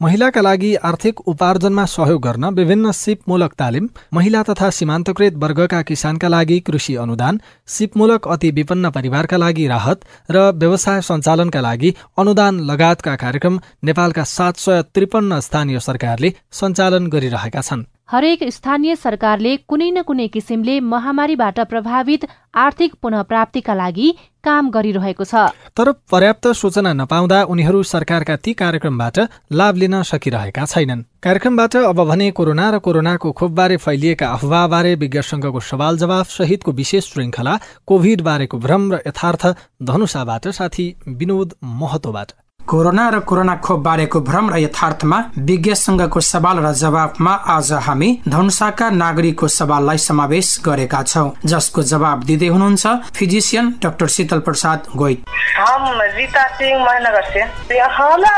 महिलाका 0.00 0.40
लागि 0.40 0.74
आर्थिक 0.88 1.20
उपार्जनमा 1.28 1.84
सहयोग 1.84 2.20
गर्न 2.22 2.44
विभिन्न 2.54 2.90
सिपमूलक 2.92 3.52
तालिम 3.58 3.88
महिला 4.14 4.42
तथा 4.42 4.68
सीमान्तकृत 4.70 5.34
वर्गका 5.34 5.80
किसानका 5.82 6.28
लागि 6.28 6.60
कृषि 6.60 6.94
अनुदान 6.94 7.40
सिपमूलक 7.68 8.28
अति 8.28 8.50
विपन्न 8.50 8.90
परिवारका 8.90 9.36
लागि 9.36 9.66
राहत 9.66 10.04
र 10.30 10.48
व्यवसाय 10.54 11.00
सञ्चालनका 11.02 11.60
लागि 11.60 11.94
अनुदान 12.18 12.60
लगायतका 12.70 13.16
कार्यक्रम 13.16 13.60
नेपालका 13.84 14.24
सात 14.36 14.56
सय 14.58 14.82
त्रिपन्न 14.94 15.40
स्थानीय 15.40 15.80
सरकारले 15.80 16.34
सञ्चालन 16.52 17.06
गरिरहेका 17.08 17.60
छन्। 17.60 17.86
हरेक 18.08 18.42
स्थानीय 18.48 18.94
सरकारले 18.96 19.50
कुनै 19.68 19.90
न 19.90 20.02
कुनै 20.02 20.26
किसिमले 20.28 20.78
महामारीबाट 20.82 21.58
प्रभावित 21.68 22.24
आर्थिक 22.56 22.94
पुनः 23.02 23.22
प्राप्तिका 23.22 23.74
लागि 23.74 24.08
काम 24.44 24.70
गरिरहेको 24.70 25.24
छ। 25.24 25.52
तर 25.76 25.92
पर्याप्त 26.08 26.48
सूचना 26.54 26.92
नपाउँदा 26.94 27.42
उनीहरू 27.44 27.82
सरकारका 27.82 28.36
ती 28.38 28.52
कार्यक्रमबाट 28.54 29.18
लाभ 29.52 29.76
लिन 29.76 30.00
सकिरहेका 30.04 30.64
छैनन्। 30.64 31.04
कार्यक्रमबाट 31.20 31.76
अब 31.84 32.02
भने 32.08 32.30
कोरोना 32.32 32.70
र 32.70 32.78
कोरोनाको 32.80 33.32
खोपबारे 33.34 33.76
फैलिएका 33.76 34.32
अफवाहबारे 34.32 34.94
विज्ञसँगको 35.04 35.60
सवाल 35.68 35.98
जवाफ 35.98 36.26
सहितको 36.32 36.72
विशेष 36.72 37.12
श्रृङ्खला 37.12 37.60
कोभिड 37.86 38.20
बारेको 38.24 38.58
भ्रम 38.58 38.92
र 38.92 39.04
यथार्थ 39.06 39.46
धनुषाबाट 39.84 40.48
साथी 40.56 40.94
विनोद 41.06 41.54
महतोबाट। 41.76 42.32
कोरोना 42.68 43.08
र 43.08 43.18
कोरोना 43.24 43.54
खोप 43.64 43.80
बारेको 43.80 44.20
भ्रम 44.20 44.50
र 44.52 44.58
यथार्थमा 44.60 45.18
विज्ञसँगको 45.40 46.20
सवाल 46.20 46.58
र 46.60 46.72
जवाफमा 46.76 47.32
आज 47.48 47.72
हामी 47.86 48.08
धनुषाका 48.28 48.88
नागरिकको 48.92 49.48
सवाललाई 49.48 49.98
समावेश 49.98 50.48
गरेका 50.66 51.02
छौँ 51.02 51.32
जसको 51.46 51.82
जवाब 51.82 52.24
दिँदै 52.24 52.48
हुनुहुन्छ 52.48 52.86
फिजिसियन 53.16 53.74
डाक्टर 53.82 54.06
शीतल 54.16 54.40
प्रसाद 54.44 54.92
गोइट 54.96 55.24
हम 55.58 56.00
रीता 56.18 56.44
सिंह 56.56 56.84
महानगर 56.84 57.24
से। 57.32 57.78
हमरा 57.96 58.34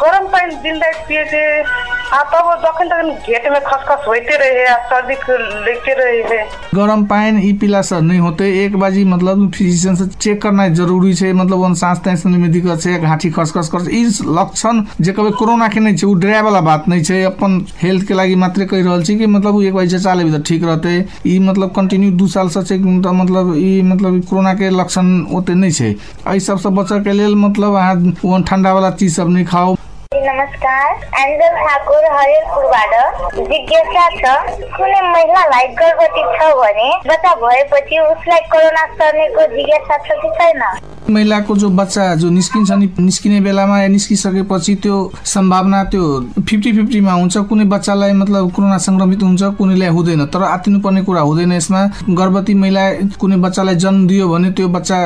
गरम 0.00 0.28
पानी 0.32 0.56
दिन 0.64 0.80
रात 0.80 1.04
पिए 1.08 1.24
थे। 1.24 1.44
तब 2.14 2.46
जखन 2.62 2.88
तखन 2.88 3.10
घेट 3.26 3.46
में 3.52 3.60
खसखस 3.60 4.04
होते 4.08 4.36
रहे 4.38 4.66
सर्दी 4.88 5.14
लेते 5.64 5.94
रहे 5.94 6.42
गरम 6.74 7.04
पानी 7.04 7.48
ई 7.48 7.52
पीला 7.60 7.80
से 7.82 8.00
नहीं 8.00 8.20
होते 8.20 8.44
एक 8.64 8.76
बाजी 8.80 9.04
मतलब 9.04 9.50
फिजिशियन 9.52 9.94
से 9.96 10.06
चेक 10.06 10.42
करना 10.42 10.68
जरूरी 10.80 11.14
है 11.14 11.32
मतलब 11.32 11.74
सांस 11.74 11.98
तांस 12.04 12.26
में 12.26 12.50
दिक्कत 12.52 12.86
है 12.86 13.00
घाटी 13.02 13.30
खसखस 13.30 13.70
कर 13.74 13.90
ई 13.92 14.04
लक्षण 14.38 14.82
जे 15.00 15.12
कभी 15.12 15.30
कोरोना 15.38 15.68
के 15.68 15.80
नहीं 15.80 16.04
उ 16.04 16.14
डराए 16.20 16.42
वाला 16.42 16.60
बात 16.68 16.88
नहीं 16.88 17.02
है 17.10 17.22
अपन 17.24 17.60
हेल्थ 17.82 18.06
के 18.08 18.14
लागि 18.14 18.34
मात्रै 18.42 18.66
कहि 18.66 18.82
रहल 18.82 19.02
छी 19.04 19.18
कि 19.18 19.26
मतलब 19.28 19.62
एक 19.62 19.74
बार 19.74 19.86
चाले 19.98 20.24
भी 20.24 20.42
ठीक 20.42 20.64
रहते। 20.64 20.96
ई 21.26 21.38
मतलब 21.40 21.72
कंटिन्यू 21.76 22.10
दू 22.18 22.26
साल 22.28 22.48
से 22.48 22.78
मतलब 22.78 23.54
ई 23.56 23.80
मतलब 23.84 24.20
कोरोना 24.30 24.54
के 24.54 24.70
लक्षण 24.80 25.06
ओते 25.36 25.54
नहीं 25.54 25.94
एहि 25.94 26.40
सबसे 26.40 26.68
बचऽ 26.76 27.02
के 27.04 27.12
लेल 27.12 27.34
मतलब 27.38 27.76
अहाँ 27.76 28.72
वाला 28.74 28.90
चीज 28.92 29.16
सब 29.16 29.28
नहीं 29.30 29.44
खाओ 29.46 29.74
नमस्कार 30.14 30.92
एन्जल 31.20 31.56
ठाकुर 31.56 32.04
हरियरपुरबाट 32.12 32.92
जिज्ञासा 33.50 34.04
छ 34.16 34.34
कुनै 34.76 35.00
महिलालाई 35.08 35.66
गर्भवती 35.80 36.22
छ 36.36 36.50
भने 36.60 36.90
बच्चा 37.08 37.34
भएपछि 37.42 37.98
उसलाई 38.00 38.40
कोरोना 38.52 38.86
सर्नेको 39.00 39.46
जिज्ञासा 39.54 39.96
छ 40.06 40.20
कि 40.22 40.30
छैन 40.38 40.62
महिलाको 41.10 41.56
जो 41.56 41.68
बच्चा 41.70 42.14
जो 42.16 42.28
निस्किन्छ 42.30 42.70
नि 42.72 42.88
निस्किने 42.98 43.40
बेलामा 43.40 43.78
या 43.80 43.88
निस्किसकेपछि 43.88 44.74
त्यो 44.82 44.96
सम्भावना 45.24 45.82
त्यो 45.92 46.04
फिफ्टी 46.40 46.72
फिफ्टीमा 46.72 47.12
हुन्छ। 47.12 47.36
कुनै 47.48 47.64
बच्चालाई 47.64 48.12
मतलब 48.12 48.50
कोरोना 48.52 48.78
सङ्क्रमित 48.78 49.22
हुन्छ 49.22 49.42
कुनैलाई 49.58 49.88
हुँदैन। 49.88 50.24
तर 50.32 50.42
आत्तिनुपर्ने 50.42 51.02
कुरा 51.04 51.20
हुँदैन 51.20 51.52
यसमा। 51.52 51.80
गर्भवती 52.08 52.54
महिला 52.54 52.84
कुनै 53.20 53.36
बच्चालाई 53.36 53.74
जन्म 53.76 54.06
दियो 54.06 54.28
भने 54.28 54.50
त्यो 54.56 54.68
बच्चा 54.68 54.96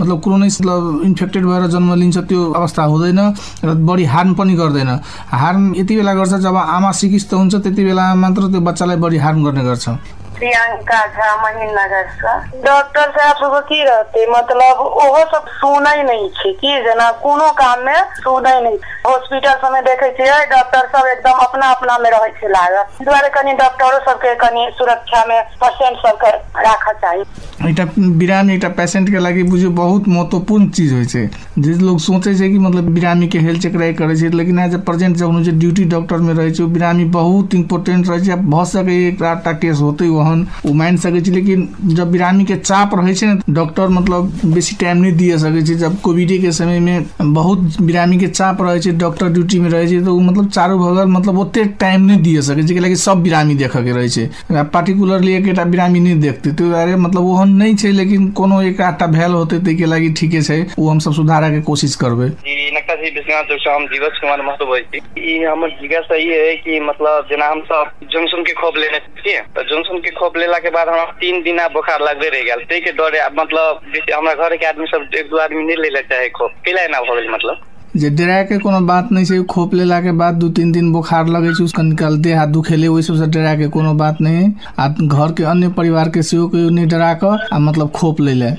मतलब 0.00 0.20
कोरोनै 0.20 0.46
मतलब 0.46 1.00
इन्फेक्टेड 1.04 1.44
भएर 1.46 1.66
जन्म 1.72 1.94
लिन्छ 1.94 2.18
त्यो 2.18 2.40
अवस्था 2.52 2.82
हुँदैन 2.84 3.20
र 3.64 3.74
बढी 3.80 4.04
हार्म 4.04 4.34
पनि 4.34 4.54
गर्दैन। 4.54 4.90
हार्म 5.32 5.74
यति 5.76 5.96
बेला 5.96 6.14
गर्छ 6.14 6.34
जब 6.44 6.56
आमा 6.56 6.92
सिकिस्त 6.92 7.34
हुन्छ 7.34 7.54
त्यति 7.56 7.84
बेला 7.84 8.14
मात्र 8.14 8.52
त्यो 8.52 8.60
बच्चालाई 8.60 8.96
बढी 8.96 9.16
हार्म 9.24 9.44
गर्ने 9.44 9.64
गर्छ। 9.64 9.88
प्रियंका 10.36 11.00
झा 11.06 11.34
महीनगर 11.42 12.08
से। 12.12 12.62
डॉक्टर 12.62 13.10
साहब 13.10 13.36
सब 13.36 13.58
की 13.68 13.82
रहते? 13.84 14.26
मतलब 14.30 14.80
ओहो 14.80 15.24
सब 15.32 15.46
सुनै 15.56 16.02
नहीं 16.02 16.28
छे। 16.30 16.52
कि 16.56 16.82
जना 16.84 17.10
कोनो 17.22 17.50
काम 17.58 17.80
में 17.80 18.02
सुनै 18.16 18.60
नहीं 18.60 18.76
हॉस्पिटल 19.06 19.54
सब 19.62 19.72
में 19.72 19.82
देखे 19.84 20.10
छे 20.12 20.46
डॉक्टर 20.46 20.88
सब 20.92 21.06
एकदम 21.06 21.44
अपना 21.46 21.70
अपना 21.70 21.98
में 21.98 22.10
रहे 22.10 22.28
छे 22.30 22.48
लागल 22.48 23.04
द्वारे 23.04 23.28
कनी 23.28 23.52
डॉक्टरो 23.54 23.98
सबके 24.04 24.34
कनी 24.34 24.68
सुरक्षा 24.78 25.24
में 25.24 25.40
पेशेंट 25.64 25.98
सब 25.98 26.18
के 26.24 26.30
राखा 26.62 26.92
चाही। 26.92 27.24
एउटा 27.64 27.84
बिरामी 27.98 28.52
एउटा 28.52 28.68
पेसेन्टके 28.68 29.18
लागि 29.18 29.42
बुझियो 29.44 29.70
बहुत 29.72 30.08
महत्वपूर्ण 30.08 30.68
चीज 30.70 30.92
होइ 30.92 31.04
छै 31.06 31.28
जे 31.58 31.72
लोग 31.80 31.98
सोचे 32.00 32.34
छै 32.34 32.48
कि 32.50 32.58
मतलब 32.58 32.88
बिरामीके 32.94 33.38
हेल्थ 33.38 33.62
चेक 33.62 33.76
राइ 33.76 33.92
करै 34.00 34.16
छै 34.16 34.28
लेकिन 34.30 34.58
एज 34.58 34.74
ए 34.74 34.78
प्रेजेंट 34.88 35.16
जब 35.16 35.40
जे 35.42 35.52
ड्यूटी 35.62 35.84
डॉक्टरमे 35.92 36.32
रहै 36.32 36.50
छै 36.50 36.62
ओ 36.62 36.66
बिरामी 36.74 37.04
बहुत 37.14 37.54
इम्पोर्टेंट 37.54 38.08
रहै 38.08 38.20
छै 38.26 38.36
भऽ 38.46 38.64
सकैए 38.72 39.06
एक 39.08 39.22
आधटा 39.24 39.52
केस 39.62 39.80
होतै 39.80 40.08
ओहन 40.16 40.42
ओ 40.64 40.72
मानि 40.80 40.98
सकै 41.04 41.20
छै 41.20 41.32
लेकिन 41.32 41.62
जब 41.92 42.10
बिरामीके 42.10 42.56
चाप 42.62 42.94
रहै 42.94 43.14
छै 43.14 43.30
ने 43.30 43.54
डॉक्टर 43.54 43.88
मतलब 43.96 44.44
बेसी 44.52 44.76
टाइम 44.80 45.02
नहि 45.02 45.12
दिए 45.14 45.38
सकै 45.38 45.62
छै 45.62 45.78
जब 45.84 45.96
कोविडेके 46.02 46.52
समयमे 46.52 46.98
बहुत 47.40 47.80
बिरामीके 47.82 48.28
चाप 48.34 48.62
रहै 48.62 48.80
छै 48.80 48.94
डॉक्टर 49.04 49.32
ड्यूटीमे 49.38 49.72
रहै 49.76 49.88
छै 49.88 50.00
तऽ 50.00 50.10
ओ 50.10 50.18
मतलब 50.28 50.50
चारू 50.50 50.78
बगल 50.84 51.10
मतलब 51.16 51.42
ओतेक 51.46 51.74
टाइम 51.80 52.06
नहि 52.12 52.20
दिए 52.28 52.46
सकै 52.50 52.68
छै 52.68 52.78
लागि 52.80 53.00
सब 53.06 53.22
बिरामी 53.22 53.58
देखऽके 53.64 53.98
रहै 54.00 54.14
छै 54.18 54.64
पार्टिकुलरली 54.76 55.34
एकटा 55.34 55.68
बिरामी 55.74 56.06
नहि 56.06 56.14
देखतै 56.20 56.50
ताहि 56.52 56.64
दुआरे 56.66 56.96
मतलब 56.98 57.24
ओहन 57.26 57.45
नहीं 57.46 57.74
छै 57.76 57.90
लेकिन 57.92 58.30
कोनो 58.32 58.60
एक 58.62 58.80
आधटा 58.80 59.06
भेल 59.06 59.32
होते 59.32 59.58
ताहिके 59.58 59.86
लागि 59.86 60.08
ठीके 60.20 60.42
छै। 60.42 60.58
ओ 60.78 60.88
हम 60.88 60.98
सब 60.98 61.12
सुधारे 61.12 61.60
कोशिश 61.60 61.94
करबै। 61.94 62.28
नक्काशी 62.76 63.10
विश्वनाथ 63.10 63.56
चौक 63.56 63.74
हम 63.74 63.86
जीवछ 63.86 64.18
कुमार 64.20 64.42
महतो 64.42 64.66
बोलै 64.66 64.82
छी। 64.82 65.00
ई 65.18 65.44
हमर 65.44 65.70
जिज्ञासा 65.80 66.16
ई 66.16 66.26
है 66.28 66.56
कि 66.56 66.80
मतलब 66.80 67.26
जेना 67.30 67.46
हम 67.46 67.60
सब 67.60 67.90
जॉनसन 68.12 68.42
के 68.42 68.52
खोप 68.52 68.76
लेने 68.76 68.98
छियै 68.98 69.40
तऽ 69.56 69.68
जॉनसन 69.70 69.98
के 69.98 70.10
खोप 70.10 70.36
लेला 70.36 70.58
के 70.58 70.70
बाद 70.70 70.88
हमरा 70.88 71.04
तीन 71.20 71.42
दिना 71.42 71.68
बोखार 71.68 72.00
लगबे 72.00 72.28
रह 72.28 72.42
गेल। 72.42 72.64
ताहि 72.70 72.92
डरे 73.00 73.20
मतलब 73.38 73.80
हमरा 74.14 74.34
घर 74.34 74.56
के 74.56 74.66
आदमी 74.66 74.86
सब 74.86 75.08
एक 75.14 75.30
दू 75.30 75.36
आदमी 75.38 75.64
नहीं 75.64 75.76
ले 75.76 75.90
ले 75.90 76.02
चाहे 76.10 76.28
खोप 76.28 76.50
कैला 76.64 76.82
एना 76.82 77.00
भऽ 77.00 77.20
गेल 77.20 77.30
मतलब? 77.30 77.56
जे 77.94 78.08
डराके 78.10 78.58
कोनो 78.58 78.80
बात 78.86 79.08
नहीं 79.12 79.24
छै 79.24 79.42
खोप 79.50 79.74
लेलाके 79.74 80.12
बाद 80.20 80.34
दू 80.34 80.48
तीन 80.56 80.72
दिन 80.72 80.92
बोखार 80.92 81.26
लगे 81.28 81.52
छै 81.54 81.64
उसका 81.64 81.82
निकलते 81.82 82.32
हाथ 82.34 82.46
दुखेले 82.52 82.86
ओहि 82.88 83.02
सबसे 83.02 83.26
डराके 83.32 83.68
कोनो 83.76 83.92
बात 84.02 84.20
नहीं 84.20 84.50
आ 84.78 84.88
घर 84.88 85.32
के 85.32 85.44
अन्य 85.52 85.68
परिवार 85.78 86.08
के 86.16 86.22
सेहो 86.22 86.48
कहियो 86.48 86.70
नहीं 86.70 86.88
डरा 86.88 87.12
कऽ 87.24 87.36
आ 87.52 87.58
मतलब 87.58 87.90
खोप 87.96 88.20
ले। 88.20 88.50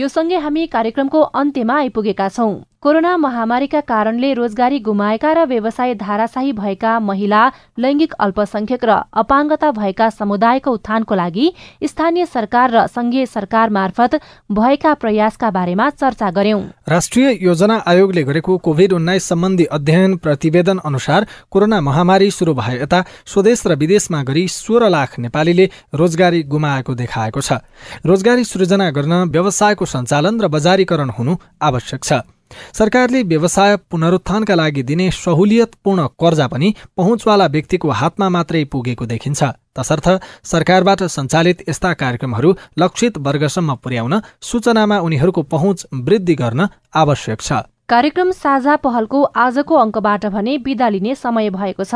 यो 0.00 0.08
सँगै 0.08 0.38
हामी 0.38 0.66
कार्यक्रमको 0.72 1.20
अन्त्यमा 1.20 1.76
आइपुगेका 1.78 2.28
छौं। 2.28 2.54
कोरोना 2.82 3.16
महामारीका 3.16 3.80
कारणले 3.80 4.32
रोजगारी 4.34 4.78
गुमाएका 4.78 5.32
र 5.34 5.44
व्यवसाय 5.46 5.94
धाराशाही 5.98 6.52
भएका 6.54 6.98
महिला 7.00 7.40
लैंगिक 7.76 8.12
अल्पसंख्यक 8.16 8.84
र 8.84 8.90
अपाङ्गता 9.12 9.70
भएका 9.74 10.08
समुदायको 10.10 10.70
उत्थानको 10.70 11.14
लागि 11.14 11.46
स्थानीय 11.84 12.26
सरकार 12.28 12.70
र 12.70 12.86
संघीय 12.86 13.26
सरकार 13.26 13.70
मार्फत 13.70 14.14
भएका 14.52 14.94
प्रयासका 14.94 15.50
बारेमा 15.50 15.88
चर्चा 15.90 16.30
गर्यौं 16.30 16.62
राष्ट्रिय 16.88 17.38
योजना 17.42 17.82
आयोगले 17.86 18.22
गरेको 18.22 18.58
कोभिड 18.62 18.92
उन्नाइस 18.92 19.28
सम्बन्धी 19.28 19.64
अध्ययन 19.72 20.16
प्रतिवेदन 20.22 20.78
अनुसार 20.84 21.26
कोरोना 21.50 21.80
महामारी 21.82 22.30
शुरू 22.30 22.54
भए 22.54 22.78
यता 22.78 23.04
स्वदेश 23.26 23.66
र 23.66 23.74
विदेशमा 23.74 24.22
गरी 24.22 24.48
सोह्र 24.52 24.88
लाख 24.88 25.18
नेपालीले 25.18 25.70
रोजगारी 25.98 26.42
गुमाएको 26.46 26.94
देखाएको 26.94 27.40
छ। 27.42 27.58
रोजगारी 28.06 28.44
सृजना 28.46 28.90
गर्न 28.94 29.22
व्यवसायको 29.34 29.84
सञ्चालन 29.88 30.40
र 30.40 30.48
बजारीकरण 30.48 31.10
हुनु 31.18 31.36
आवश्यक 31.60 32.04
छ। 32.04 32.37
सरकारले 32.72 33.22
व्यवसाय 33.22 33.76
पुनरुत्थानका 33.90 34.54
लागि 34.54 34.82
दिने 34.82 35.10
सहुलियतपूर्ण 35.14 36.06
कर्जा 36.20 36.46
पनि 36.48 36.74
पहुँचवाला 36.96 37.46
व्यक्तिको 37.46 37.90
हातमा 37.90 38.28
मात्रै 38.28 38.64
पुगेको 38.64 39.06
देखिन्छ। 39.06 39.42
तसर्थ 39.76 40.08
सरकारबाट 40.44 41.02
सञ्चालित 41.06 41.68
यस्ता 41.68 41.92
कार्यक्रमहरू 41.94 42.54
लक्षित 42.78 43.18
वर्गसम्म 43.18 43.74
पुर्याउन 43.74 44.20
सूचनामा 44.42 44.98
उनीहरूको 44.98 45.42
पहुँच 45.44 45.86
वृद्धि 45.94 46.34
गर्न 46.34 46.68
आवश्यक 46.94 47.40
छ। 47.40 47.52
कार्यक्रम 47.88 48.30
साझा 48.32 48.76
पहलको 48.76 49.22
आजको 49.36 49.74
अङ्कबाट 49.76 50.26
भने 50.28 50.56
विदा 50.64 50.88
लिने 50.88 51.14
समय 51.14 51.50
भएको 51.50 51.84
छ। 51.84 51.94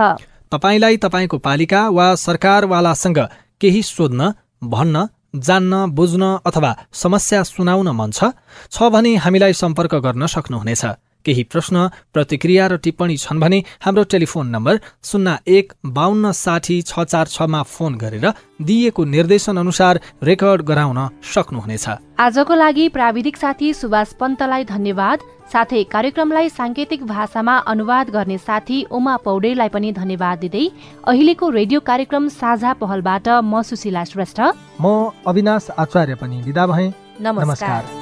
तपाईँलाई 0.52 0.96
तपाईँको 0.96 1.38
पालिका 1.38 1.88
वा 1.88 2.14
सरकारवालासँग 2.16 3.18
केही 3.60 3.82
सोध्न 3.84 4.32
भन्न 4.64 5.06
जान्न 5.34 5.90
बुझ्न 5.90 6.22
अथवा 6.46 6.76
समस्या 6.92 7.42
सुनाउन 7.42 7.88
मन 7.88 8.10
छ 8.10 8.82
भने 8.82 9.16
हामीलाई 9.16 9.52
सम्पर्क 9.52 9.94
गर्न 9.94 10.26
सक्नुहुनेछ। 10.26 10.84
केही 11.24 11.42
प्रश्न 11.44 11.88
प्रतिक्रिया 12.14 12.66
र 12.66 12.76
टिप्पणी 12.78 13.16
छन् 13.16 13.40
भने 13.40 13.58
हाम्रो 13.80 14.04
टेलिफोन 14.12 14.46
नम्बर 14.48 14.80
शून्य 15.04 15.38
एक 15.48 15.72
बाहन्न 15.88 16.32
साठी 16.34 16.80
छ 16.82 17.04
चार 17.04 17.26
छमा 17.26 17.62
फोन 17.64 17.94
गरेर 17.96 18.26
दिइएको 18.62 19.04
निर्देशन 19.06 19.56
अनुसार 19.56 20.00
रेकर्ड 20.22 20.62
गराउन 20.62 20.98
सक्नुहुनेछ। 21.24 21.86
आजको 22.18 22.54
लागि 22.54 22.88
प्राविधिक 22.88 23.36
साथी 23.36 23.72
सुभाष 23.74 24.12
पन्तलाई 24.20 24.64
धन्यवाद। 24.64 25.18
साथै 25.52 25.82
कार्यक्रमलाई 25.92 26.48
साङ्केतिक 26.48 27.04
भाषामा 27.06 27.56
अनुवाद 27.68 28.10
गर्ने 28.10 28.38
साथी 28.38 28.78
उमा 28.90 29.16
पौडेललाई 29.26 29.68
पनि 29.68 29.92
धन्यवाद 29.92 30.38
दिँदै 30.40 30.64
अहिलेको 31.04 31.48
रेडियो 31.50 31.80
कार्यक्रम 31.80 32.28
साझा 32.32 32.72
पहलबाट 32.80 33.28
म 33.28 33.62
सुशीला 33.62 34.04
श्रेष्ठ। 34.04 34.40
म 34.80 35.10
अविनाश 35.26 35.70
आचार्य 35.76 36.14
पनि 36.16 36.42
विदा 36.42 36.66
भएँ। 36.66 36.92
नमस्कार। 37.20 38.01